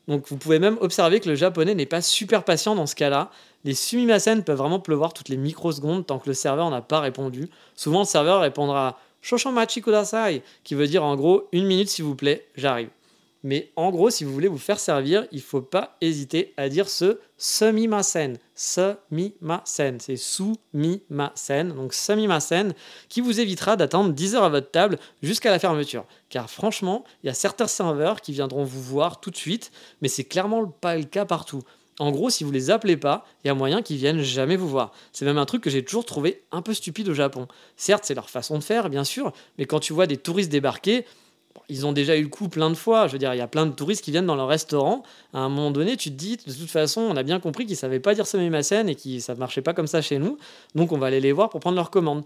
donc 0.08 0.28
vous 0.28 0.36
pouvez 0.36 0.58
même 0.58 0.78
observer 0.80 1.20
que 1.20 1.28
le 1.28 1.34
japonais 1.34 1.74
n'est 1.74 1.86
pas 1.86 2.00
super 2.00 2.44
patient 2.44 2.74
dans 2.74 2.86
ce 2.86 2.94
cas-là. 2.94 3.30
Les 3.66 3.74
sumimasen 3.74 4.44
peuvent 4.44 4.58
vraiment 4.58 4.78
pleuvoir 4.78 5.12
toutes 5.12 5.28
les 5.28 5.36
microsecondes 5.36 6.06
tant 6.06 6.20
que 6.20 6.28
le 6.28 6.34
serveur 6.34 6.70
n'a 6.70 6.82
pas 6.82 7.00
répondu. 7.00 7.50
Souvent 7.74 7.98
le 7.98 8.04
serveur 8.06 8.40
répondra 8.40 8.96
Shoshomachi 9.22 9.82
kudasai, 9.82 10.44
qui 10.62 10.76
veut 10.76 10.86
dire 10.86 11.02
en 11.02 11.16
gros 11.16 11.48
une 11.50 11.66
minute 11.66 11.88
s'il 11.88 12.04
vous 12.04 12.14
plaît, 12.14 12.46
j'arrive. 12.54 12.90
Mais 13.42 13.72
en 13.74 13.90
gros, 13.90 14.08
si 14.08 14.22
vous 14.22 14.32
voulez 14.32 14.46
vous 14.46 14.56
faire 14.56 14.78
servir, 14.78 15.26
il 15.32 15.38
ne 15.38 15.42
faut 15.42 15.62
pas 15.62 15.96
hésiter 16.00 16.54
à 16.56 16.68
dire 16.68 16.88
ce 16.88 17.18
semi-masen. 17.38 18.38
Semi-masen. 18.54 19.98
C'est 20.00 20.16
sous-mi-masen. 20.16 21.72
Donc 21.72 21.92
semi-masen 21.92 22.72
qui 23.08 23.20
vous 23.20 23.40
évitera 23.40 23.74
d'attendre 23.74 24.12
10 24.12 24.36
heures 24.36 24.44
à 24.44 24.48
votre 24.48 24.70
table 24.70 24.96
jusqu'à 25.22 25.50
la 25.50 25.58
fermeture. 25.58 26.06
Car 26.28 26.48
franchement, 26.48 27.04
il 27.24 27.26
y 27.26 27.30
a 27.30 27.34
certains 27.34 27.66
serveurs 27.66 28.20
qui 28.20 28.30
viendront 28.30 28.62
vous 28.62 28.82
voir 28.82 29.20
tout 29.20 29.30
de 29.30 29.36
suite, 29.36 29.72
mais 30.02 30.08
c'est 30.08 30.24
clairement 30.24 30.66
pas 30.66 30.96
le 30.96 31.04
cas 31.04 31.24
partout. 31.24 31.62
En 31.98 32.10
gros, 32.10 32.28
si 32.28 32.44
vous 32.44 32.50
les 32.50 32.70
appelez 32.70 32.96
pas, 32.96 33.24
il 33.42 33.48
y 33.48 33.50
a 33.50 33.54
moyen 33.54 33.80
qu'ils 33.80 33.96
viennent 33.96 34.20
jamais 34.20 34.56
vous 34.56 34.68
voir. 34.68 34.92
C'est 35.12 35.24
même 35.24 35.38
un 35.38 35.46
truc 35.46 35.62
que 35.62 35.70
j'ai 35.70 35.84
toujours 35.84 36.04
trouvé 36.04 36.42
un 36.52 36.60
peu 36.60 36.74
stupide 36.74 37.08
au 37.08 37.14
Japon. 37.14 37.48
Certes, 37.76 38.04
c'est 38.04 38.14
leur 38.14 38.28
façon 38.28 38.58
de 38.58 38.64
faire, 38.64 38.90
bien 38.90 39.04
sûr, 39.04 39.32
mais 39.56 39.64
quand 39.64 39.80
tu 39.80 39.92
vois 39.94 40.06
des 40.06 40.18
touristes 40.18 40.50
débarquer, 40.50 41.06
ils 41.68 41.86
ont 41.86 41.92
déjà 41.92 42.16
eu 42.16 42.22
le 42.22 42.28
coup 42.28 42.48
plein 42.48 42.70
de 42.70 42.74
fois. 42.74 43.06
Je 43.06 43.12
veux 43.12 43.18
dire, 43.18 43.32
il 43.34 43.38
y 43.38 43.42
a 43.42 43.48
plein 43.48 43.66
de 43.66 43.72
touristes 43.72 44.04
qui 44.04 44.10
viennent 44.10 44.26
dans 44.26 44.36
leur 44.36 44.48
restaurant. 44.48 45.02
À 45.32 45.40
un 45.40 45.48
moment 45.48 45.70
donné, 45.70 45.96
tu 45.96 46.10
te 46.10 46.14
dis, 46.14 46.36
de 46.36 46.52
toute 46.52 46.70
façon, 46.70 47.00
on 47.00 47.16
a 47.16 47.22
bien 47.22 47.40
compris 47.40 47.66
qu'ils 47.66 47.76
savaient 47.76 48.00
pas 48.00 48.14
dire 48.14 48.24
ma 48.50 48.62
scène 48.62 48.88
et 48.88 48.94
que 48.94 49.18
ça 49.20 49.34
ne 49.34 49.38
marchait 49.38 49.62
pas 49.62 49.72
comme 49.74 49.86
ça 49.86 50.02
chez 50.02 50.18
nous. 50.18 50.36
Donc, 50.74 50.92
on 50.92 50.98
va 50.98 51.06
aller 51.06 51.20
les 51.20 51.32
voir 51.32 51.48
pour 51.48 51.60
prendre 51.60 51.76
leur 51.76 51.90
commande. 51.90 52.24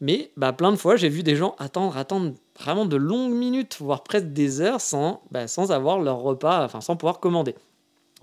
Mais 0.00 0.32
bah, 0.36 0.52
plein 0.52 0.72
de 0.72 0.76
fois, 0.76 0.96
j'ai 0.96 1.08
vu 1.08 1.22
des 1.22 1.36
gens 1.36 1.54
attendre, 1.58 1.96
attendre 1.96 2.34
vraiment 2.58 2.86
de 2.86 2.96
longues 2.96 3.32
minutes, 3.34 3.76
voire 3.80 4.02
presque 4.02 4.32
des 4.32 4.60
heures, 4.60 4.80
sans, 4.80 5.22
bah, 5.30 5.46
sans 5.46 5.70
avoir 5.70 6.00
leur 6.00 6.18
repas, 6.18 6.64
enfin, 6.64 6.80
sans 6.80 6.96
pouvoir 6.96 7.20
commander. 7.20 7.54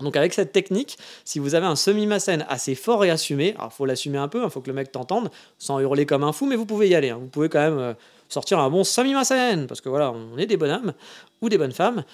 Donc 0.00 0.16
avec 0.16 0.34
cette 0.34 0.52
technique, 0.52 0.98
si 1.24 1.38
vous 1.38 1.54
avez 1.54 1.66
un 1.66 1.76
semi-macène 1.76 2.44
assez 2.48 2.74
fort 2.74 3.04
et 3.04 3.10
assumé, 3.10 3.54
alors 3.58 3.72
faut 3.72 3.86
l'assumer 3.86 4.18
un 4.18 4.28
peu, 4.28 4.38
il 4.40 4.44
hein, 4.44 4.50
faut 4.50 4.60
que 4.60 4.68
le 4.68 4.74
mec 4.74 4.92
t'entende, 4.92 5.30
sans 5.58 5.78
hurler 5.80 6.06
comme 6.06 6.24
un 6.24 6.32
fou, 6.32 6.46
mais 6.46 6.56
vous 6.56 6.66
pouvez 6.66 6.88
y 6.88 6.94
aller. 6.94 7.10
Hein. 7.10 7.18
Vous 7.20 7.28
pouvez 7.28 7.48
quand 7.48 7.60
même 7.60 7.78
euh, 7.78 7.94
sortir 8.28 8.58
un 8.58 8.70
bon 8.70 8.84
semi-macène, 8.84 9.66
parce 9.66 9.80
que 9.80 9.88
voilà, 9.88 10.12
on 10.12 10.38
est 10.38 10.46
des 10.46 10.56
bonhommes 10.56 10.92
ou 11.42 11.48
des 11.48 11.58
bonnes 11.58 11.72
femmes, 11.72 12.04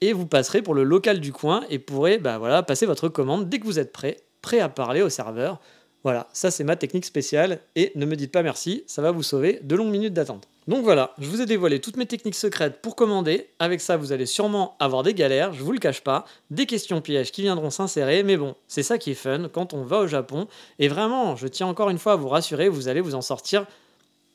et 0.00 0.12
vous 0.12 0.26
passerez 0.26 0.62
pour 0.62 0.74
le 0.74 0.84
local 0.84 1.20
du 1.20 1.32
coin 1.32 1.64
et 1.70 1.78
pourrez 1.78 2.18
bah, 2.18 2.38
voilà, 2.38 2.62
passer 2.62 2.86
votre 2.86 3.08
commande 3.08 3.48
dès 3.48 3.58
que 3.58 3.64
vous 3.64 3.78
êtes 3.78 3.92
prêt, 3.92 4.18
prêt 4.42 4.60
à 4.60 4.68
parler 4.68 5.02
au 5.02 5.08
serveur. 5.08 5.60
Voilà, 6.04 6.28
ça 6.34 6.50
c'est 6.50 6.64
ma 6.64 6.76
technique 6.76 7.06
spéciale, 7.06 7.60
et 7.76 7.90
ne 7.94 8.04
me 8.04 8.14
dites 8.14 8.30
pas 8.30 8.42
merci, 8.42 8.84
ça 8.86 9.00
va 9.00 9.10
vous 9.10 9.22
sauver 9.22 9.58
de 9.62 9.74
longues 9.74 9.90
minutes 9.90 10.12
d'attente. 10.12 10.46
Donc 10.68 10.84
voilà, 10.84 11.14
je 11.18 11.26
vous 11.28 11.40
ai 11.40 11.46
dévoilé 11.46 11.80
toutes 11.80 11.96
mes 11.96 12.04
techniques 12.04 12.34
secrètes 12.34 12.82
pour 12.82 12.94
commander. 12.94 13.48
Avec 13.58 13.80
ça, 13.80 13.96
vous 13.96 14.12
allez 14.12 14.26
sûrement 14.26 14.76
avoir 14.80 15.02
des 15.02 15.14
galères, 15.14 15.54
je 15.54 15.62
vous 15.62 15.72
le 15.72 15.78
cache 15.78 16.02
pas, 16.02 16.26
des 16.50 16.66
questions 16.66 17.00
pièges 17.00 17.32
qui 17.32 17.40
viendront 17.40 17.70
s'insérer, 17.70 18.22
mais 18.22 18.36
bon, 18.36 18.54
c'est 18.68 18.82
ça 18.82 18.98
qui 18.98 19.10
est 19.12 19.14
fun 19.14 19.48
quand 19.48 19.72
on 19.72 19.82
va 19.82 20.00
au 20.00 20.06
Japon. 20.06 20.46
Et 20.78 20.88
vraiment, 20.88 21.36
je 21.36 21.48
tiens 21.48 21.66
encore 21.66 21.88
une 21.88 21.98
fois 21.98 22.12
à 22.12 22.16
vous 22.16 22.28
rassurer, 22.28 22.68
vous 22.68 22.88
allez 22.88 23.00
vous 23.00 23.14
en 23.14 23.22
sortir 23.22 23.66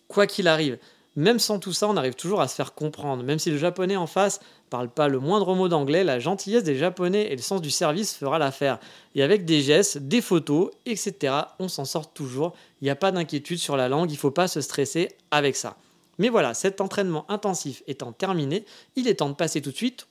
quoi 0.08 0.26
qu'il 0.26 0.48
arrive. 0.48 0.80
Même 1.16 1.40
sans 1.40 1.60
tout 1.60 1.74
ça, 1.74 1.88
on 1.88 1.98
arrive 1.98 2.16
toujours 2.16 2.42
à 2.42 2.48
se 2.48 2.56
faire 2.56 2.74
comprendre. 2.74 3.24
Même 3.24 3.40
si 3.40 3.52
le 3.52 3.58
japonais 3.58 3.96
en 3.96 4.08
face 4.08 4.40
parle 4.70 4.90
pas 4.90 5.08
le 5.08 5.20
moindre 5.20 5.56
mot 5.56 5.68
d'anglais, 5.68 6.04
la 6.04 6.20
gentillesse 6.20 6.64
des 6.64 6.76
japonais 6.76 7.32
et 7.32 7.36
le 7.36 7.42
sens 7.42 7.62
du 7.62 7.72
service 7.72 8.16
fera 8.16 8.40
l'affaire. 8.40 8.80
Et 9.16 9.24
avec 9.24 9.46
des 9.46 9.62
gestes, 9.62 9.98
des 9.98 10.22
photos, 10.22 10.72
etc., 10.86 11.34
on 11.60 11.68
s'en 11.68 11.86
sort 11.86 12.14
toujours. 12.14 12.54
Il 12.82 12.86
n'y 12.86 12.92
a 12.92 12.96
pas 12.96 13.12
d'inquiétude 13.12 13.58
sur 13.58 13.76
la 13.76 13.90
langue, 13.90 14.10
il 14.12 14.16
ne 14.16 14.20
faut 14.20 14.32
pas 14.32 14.48
se 14.48 14.62
stresser 14.62 15.10
avec 15.32 15.56
ça. 15.56 15.78
Mais 16.20 16.30
voilà, 16.30 16.54
cet 16.54 16.82
entraînement 16.82 17.26
intensif 17.30 17.82
étant 17.88 18.12
terminé, 18.12 18.66
il 18.96 19.08
est 19.08 19.16
temps 19.16 19.30
de 19.30 19.36
passer 19.36 19.62
tout 19.62 19.72
de 19.72 19.76
suite 19.76 20.08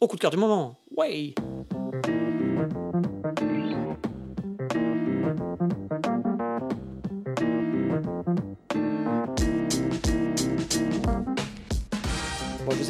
au 0.00 0.08
coup 0.08 0.16
de 0.16 0.20
cœur 0.20 0.30
du 0.30 0.36
moment. 0.36 0.78
Ouais 0.96 1.34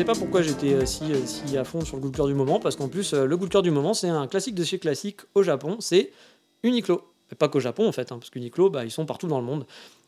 sais 0.01 0.07
pas 0.07 0.15
pourquoi 0.15 0.41
j'étais 0.41 0.73
euh, 0.73 0.87
si, 0.87 1.13
euh, 1.13 1.27
si, 1.27 1.59
à 1.59 1.65
fond 1.65 1.85
sur 1.85 1.97
le 1.97 2.03
coup 2.03 2.09
de 2.09 2.17
cœur 2.17 2.27
du 2.27 2.33
moment, 2.33 2.59
parce 2.59 2.75
qu'en 2.75 2.89
plus, 2.89 3.13
euh, 3.13 3.27
le 3.27 3.37
coup 3.37 3.45
de 3.45 3.51
cœur 3.51 3.61
du 3.61 3.71
moment, 3.71 3.93
c'est 3.93 4.09
un 4.09 4.27
classique 4.29 4.55
de 4.55 4.65
chez 4.65 4.79
classique 4.79 5.21
au 5.35 5.43
Japon, 5.43 5.77
c'est 5.81 6.11
Uniqlo. 6.63 7.03
Pas 7.39 7.49
qu'au 7.49 7.61
Japon 7.61 7.87
en 7.87 7.93
fait, 7.93 8.11
hein, 8.11 8.19
parce 8.19 8.31
qu'Uniqlo, 8.31 8.71
bah, 8.71 8.83
ils 8.87 8.91
sont 8.91 9.05
partout 9.05 9.27
dans 9.27 9.39
le 9.39 9.45
monde. 9.45 9.67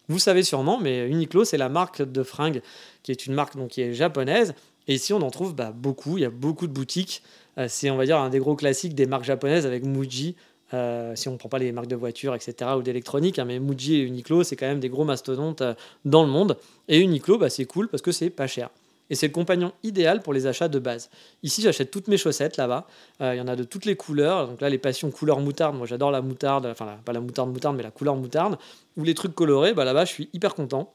Vous 0.09 0.19
savez 0.19 0.45
sûrement, 0.45 0.81
mais 0.81 1.07
Uniqlo, 1.09 1.45
c'est 1.45 1.59
la 1.59 1.69
marque 1.69 2.01
de 2.01 2.23
fringues 2.23 2.63
qui 3.03 3.13
est 3.13 3.27
une 3.27 3.35
marque 3.35 3.55
donc, 3.55 3.69
qui 3.69 3.83
est 3.83 3.93
japonaise. 3.93 4.55
Et 4.89 4.95
ici, 4.95 5.13
on 5.13 5.21
en 5.21 5.31
trouve 5.31 5.55
bah, 5.55 5.75
beaucoup. 5.77 6.17
Il 6.17 6.23
y 6.23 6.25
a 6.25 6.31
beaucoup 6.31 6.67
de 6.67 6.73
boutiques. 6.73 7.23
C'est, 7.69 7.91
on 7.91 7.99
va 7.99 8.07
dire, 8.07 8.17
un 8.17 8.31
des 8.31 8.39
gros 8.39 8.57
classiques 8.57 8.95
des 8.95 9.05
marques 9.05 9.25
japonaises 9.25 9.67
avec 9.67 9.85
Muji. 9.85 10.37
Si 10.71 11.29
on 11.29 11.33
ne 11.33 11.37
prend 11.37 11.51
pas 11.51 11.59
les 11.59 11.71
marques 11.71 11.87
de 11.87 11.97
voitures, 11.97 12.35
etc., 12.35 12.71
ou 12.79 12.83
d'électronique, 12.83 13.39
hein, 13.39 13.45
mais 13.45 13.61
Muji 13.61 13.97
et 13.97 14.01
Uniqlo, 14.01 14.43
c'est 14.43 14.57
quand 14.57 14.67
même 14.67 14.81
des 14.81 14.89
gros 14.89 15.05
mastodontes 15.05 15.63
dans 16.07 16.25
le 16.25 16.31
monde. 16.31 16.57
Et 16.89 16.99
Uniqlo, 16.99 17.37
bah, 17.37 17.51
c'est 17.51 17.67
cool 17.67 17.89
parce 17.89 18.03
que 18.03 18.11
c'est 18.11 18.31
pas 18.31 18.47
cher 18.47 18.71
et 19.11 19.15
c'est 19.15 19.27
le 19.27 19.33
compagnon 19.33 19.73
idéal 19.83 20.23
pour 20.23 20.33
les 20.33 20.47
achats 20.47 20.69
de 20.69 20.79
base. 20.79 21.11
Ici, 21.43 21.63
j'achète 21.63 21.91
toutes 21.91 22.09
mes 22.09 22.17
chaussettes 22.17 22.57
là-bas. 22.57 22.87
Euh, 23.21 23.35
il 23.35 23.39
y 23.39 23.41
en 23.41 23.49
a 23.49 23.57
de 23.57 23.65
toutes 23.65 23.85
les 23.85 23.97
couleurs. 23.97 24.49
Donc 24.49 24.61
là, 24.61 24.69
les 24.71 24.79
passions 24.79 25.11
couleur 25.11 25.41
moutarde, 25.41 25.77
moi 25.77 25.87
j'adore 25.87 26.11
la 26.11 26.23
moutarde, 26.23 26.67
enfin 26.67 26.99
pas 27.05 27.13
la 27.13 27.21
moutarde 27.21 27.51
moutarde, 27.51 27.77
mais 27.77 27.83
la 27.83 27.91
couleur 27.91 28.17
moutarde. 28.17 28.59
Ou 28.97 29.05
les 29.05 29.15
trucs 29.15 29.35
colorés, 29.35 29.75
bah, 29.75 29.85
là-bas, 29.85 30.05
je 30.05 30.13
suis 30.13 30.31
hyper 30.33 30.55
content 30.55 30.95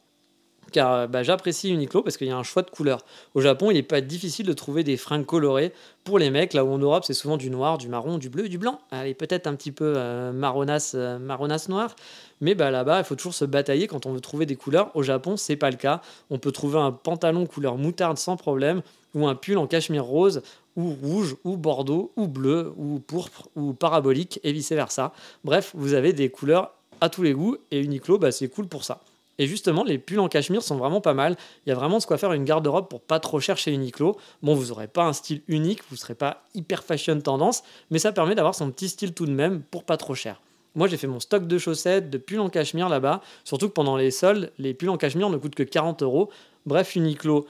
car 0.72 0.94
euh, 0.94 1.08
bah, 1.08 1.24
j'apprécie 1.24 1.70
Uniqlo 1.70 2.02
parce 2.02 2.18
qu'il 2.18 2.28
y 2.28 2.32
a 2.32 2.38
un 2.38 2.44
choix 2.44 2.62
de 2.62 2.70
couleurs. 2.70 3.04
Au 3.34 3.42
Japon, 3.42 3.72
il 3.72 3.76
n'est 3.76 3.84
pas 3.84 4.02
difficile 4.02 4.46
de 4.46 4.54
trouver 4.54 4.84
des 4.84 4.98
fringues 4.98 5.26
colorées 5.26 5.74
pour 6.04 6.20
les 6.20 6.30
mecs, 6.30 6.54
là 6.54 6.64
où 6.64 6.72
en 6.72 6.78
Europe, 6.78 7.04
c'est 7.06 7.14
souvent 7.14 7.38
du 7.38 7.50
noir, 7.50 7.78
du 7.78 7.90
marron, 7.90 8.18
du 8.18 8.30
bleu 8.30 8.48
du 8.48 8.58
blanc. 8.58 8.80
Allez, 8.92 9.14
peut-être 9.14 9.48
un 9.48 9.56
petit 9.56 9.72
peu 9.72 9.94
euh, 9.98 10.32
marronasse, 10.32 10.94
euh, 10.96 11.20
marronasse 11.20 11.70
noire, 11.70 11.96
mais 12.40 12.56
bah, 12.56 12.72
là-bas, 12.72 13.00
il 13.00 13.04
faut 13.04 13.16
toujours 13.16 13.34
se 13.34 13.46
batailler 13.46 13.88
quand 13.88 14.06
on 14.06 14.14
veut 14.14 14.22
trouver 14.22 14.46
des 14.46 14.56
couleurs. 14.56 14.92
Au 14.96 15.04
Japon, 15.04 15.38
c'est 15.38 15.58
pas 15.58 15.70
le 15.70 15.78
cas. 15.78 16.02
On 16.30 16.40
peut 16.40 16.52
trouver 16.52 16.80
un 16.80 16.92
pantalon 16.92 17.46
couleur 17.46 17.78
moutarde 17.78 18.18
sans 18.18 18.38
problème, 18.38 18.82
ou 19.16 19.28
un 19.28 19.36
pull 19.36 19.58
en 19.58 19.68
cachemire 19.68 20.06
rose, 20.06 20.42
ou 20.76 20.92
rouge, 20.92 21.36
ou 21.44 21.58
bordeaux, 21.58 22.12
ou 22.16 22.28
bleu, 22.28 22.74
ou 22.78 23.00
pourpre, 23.00 23.50
ou 23.56 23.74
parabolique, 23.74 24.40
et 24.44 24.54
vice-versa. 24.54 25.12
Bref, 25.44 25.72
vous 25.76 25.94
avez 25.94 26.14
des 26.14 26.30
couleurs 26.30 26.72
à 27.02 27.10
tous 27.10 27.24
les 27.24 27.34
goûts, 27.34 27.58
et 27.72 27.80
Uniqlo, 27.82 28.18
bah, 28.18 28.32
c'est 28.32 28.48
cool 28.48 28.68
pour 28.68 28.84
ça. 28.84 29.02
Et 29.40 29.48
justement, 29.48 29.84
les 29.84 29.98
pulls 29.98 30.20
en 30.20 30.28
cachemire 30.28 30.64
sont 30.64 30.78
vraiment 30.78 31.02
pas 31.02 31.14
mal. 31.14 31.36
Il 31.66 31.70
y 31.70 31.72
a 31.72 31.76
vraiment 31.76 32.00
de 32.00 32.04
quoi 32.04 32.18
faire 32.18 32.34
une 32.34 32.44
garde-robe 32.44 32.88
pour 32.88 33.02
pas 33.02 33.20
trop 33.20 33.40
cher 33.40 33.58
chez 33.58 33.72
Uniqlo. 33.72 34.18
Bon, 34.42 34.56
vous 34.56 34.68
n'aurez 34.68 34.88
pas 34.88 35.04
un 35.06 35.14
style 35.14 35.42
unique, 35.48 35.82
vous 35.90 35.96
ne 35.96 36.00
serez 36.00 36.16
pas 36.16 36.44
hyper 36.56 36.84
fashion 36.84 37.20
tendance, 37.22 37.64
mais 37.92 38.00
ça 38.00 38.12
permet 38.12 38.36
d'avoir 38.36 38.56
son 38.56 38.72
petit 38.72 38.90
style 38.90 39.14
tout 39.14 39.26
de 39.26 39.32
même 39.32 39.62
pour 39.62 39.84
pas 39.84 39.98
trop 39.98 40.16
cher. 40.16 40.42
Moi, 40.76 40.88
j'ai 40.88 40.98
fait 40.98 41.08
mon 41.08 41.20
stock 41.20 41.48
de 41.48 41.58
chaussettes, 41.58 42.10
de 42.10 42.18
pulls 42.18 42.40
en 42.40 42.50
cachemire 42.50 42.88
là-bas. 42.88 43.22
Surtout 43.44 43.68
que 43.68 43.74
pendant 43.74 43.98
les 43.98 44.12
soldes, 44.12 44.52
les 44.60 44.74
pulls 44.74 44.90
en 44.90 44.98
cachemire 44.98 45.30
ne 45.30 45.38
coûtent 45.38 45.56
que 45.56 45.64
40 45.64 46.04
euros. 46.04 46.30
Bref, 46.68 46.96
Uniqlo, 46.96 47.48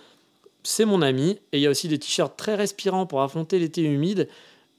c'est 0.64 0.86
mon 0.86 1.02
ami. 1.02 1.40
Et 1.52 1.58
il 1.58 1.62
y 1.62 1.68
a 1.68 1.70
aussi 1.70 1.90
des 1.90 2.00
t-shirts 2.00 2.38
très 2.38 2.56
respirants 2.56 3.06
pour 3.06 3.22
affronter 3.22 3.60
l'été 3.60 3.82
humide 3.82 4.30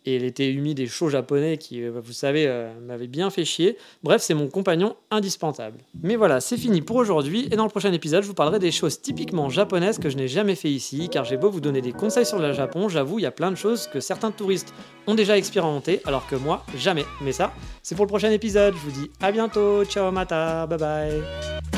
et 0.08 0.18
l'été 0.18 0.50
humide 0.50 0.80
et 0.80 0.86
chaud 0.86 1.08
japonais 1.08 1.58
qui, 1.58 1.82
euh, 1.82 2.00
vous 2.02 2.12
savez, 2.12 2.46
euh, 2.46 2.72
m'avait 2.80 3.06
bien 3.06 3.30
fait 3.30 3.44
chier. 3.44 3.76
Bref, 4.02 4.22
c'est 4.22 4.34
mon 4.34 4.48
compagnon 4.48 4.96
indispensable. 5.10 5.78
Mais 6.02 6.16
voilà, 6.16 6.40
c'est 6.40 6.56
fini 6.56 6.82
pour 6.82 6.96
aujourd'hui 6.96 7.48
et 7.50 7.56
dans 7.56 7.64
le 7.64 7.70
prochain 7.70 7.92
épisode, 7.92 8.22
je 8.22 8.28
vous 8.28 8.34
parlerai 8.34 8.58
des 8.58 8.70
choses 8.70 9.00
typiquement 9.00 9.48
japonaises 9.48 9.98
que 9.98 10.10
je 10.10 10.16
n'ai 10.16 10.28
jamais 10.28 10.54
fait 10.54 10.70
ici, 10.70 11.08
car 11.08 11.24
j'ai 11.24 11.36
beau 11.36 11.50
vous 11.50 11.60
donner 11.60 11.80
des 11.80 11.92
conseils 11.92 12.26
sur 12.26 12.38
le 12.38 12.52
Japon, 12.52 12.88
j'avoue, 12.88 13.18
il 13.18 13.22
y 13.22 13.26
a 13.26 13.30
plein 13.30 13.50
de 13.50 13.56
choses 13.56 13.86
que 13.86 14.00
certains 14.00 14.30
touristes 14.30 14.72
ont 15.06 15.14
déjà 15.14 15.36
expérimenté, 15.36 16.00
alors 16.04 16.26
que 16.26 16.36
moi, 16.36 16.64
jamais. 16.76 17.04
Mais 17.22 17.32
ça, 17.32 17.52
c'est 17.82 17.94
pour 17.94 18.04
le 18.04 18.10
prochain 18.10 18.30
épisode. 18.30 18.74
Je 18.74 18.80
vous 18.80 19.00
dis 19.02 19.10
à 19.20 19.32
bientôt, 19.32 19.84
ciao 19.84 20.10
mata, 20.10 20.66
bye 20.66 20.78
bye. 20.78 21.77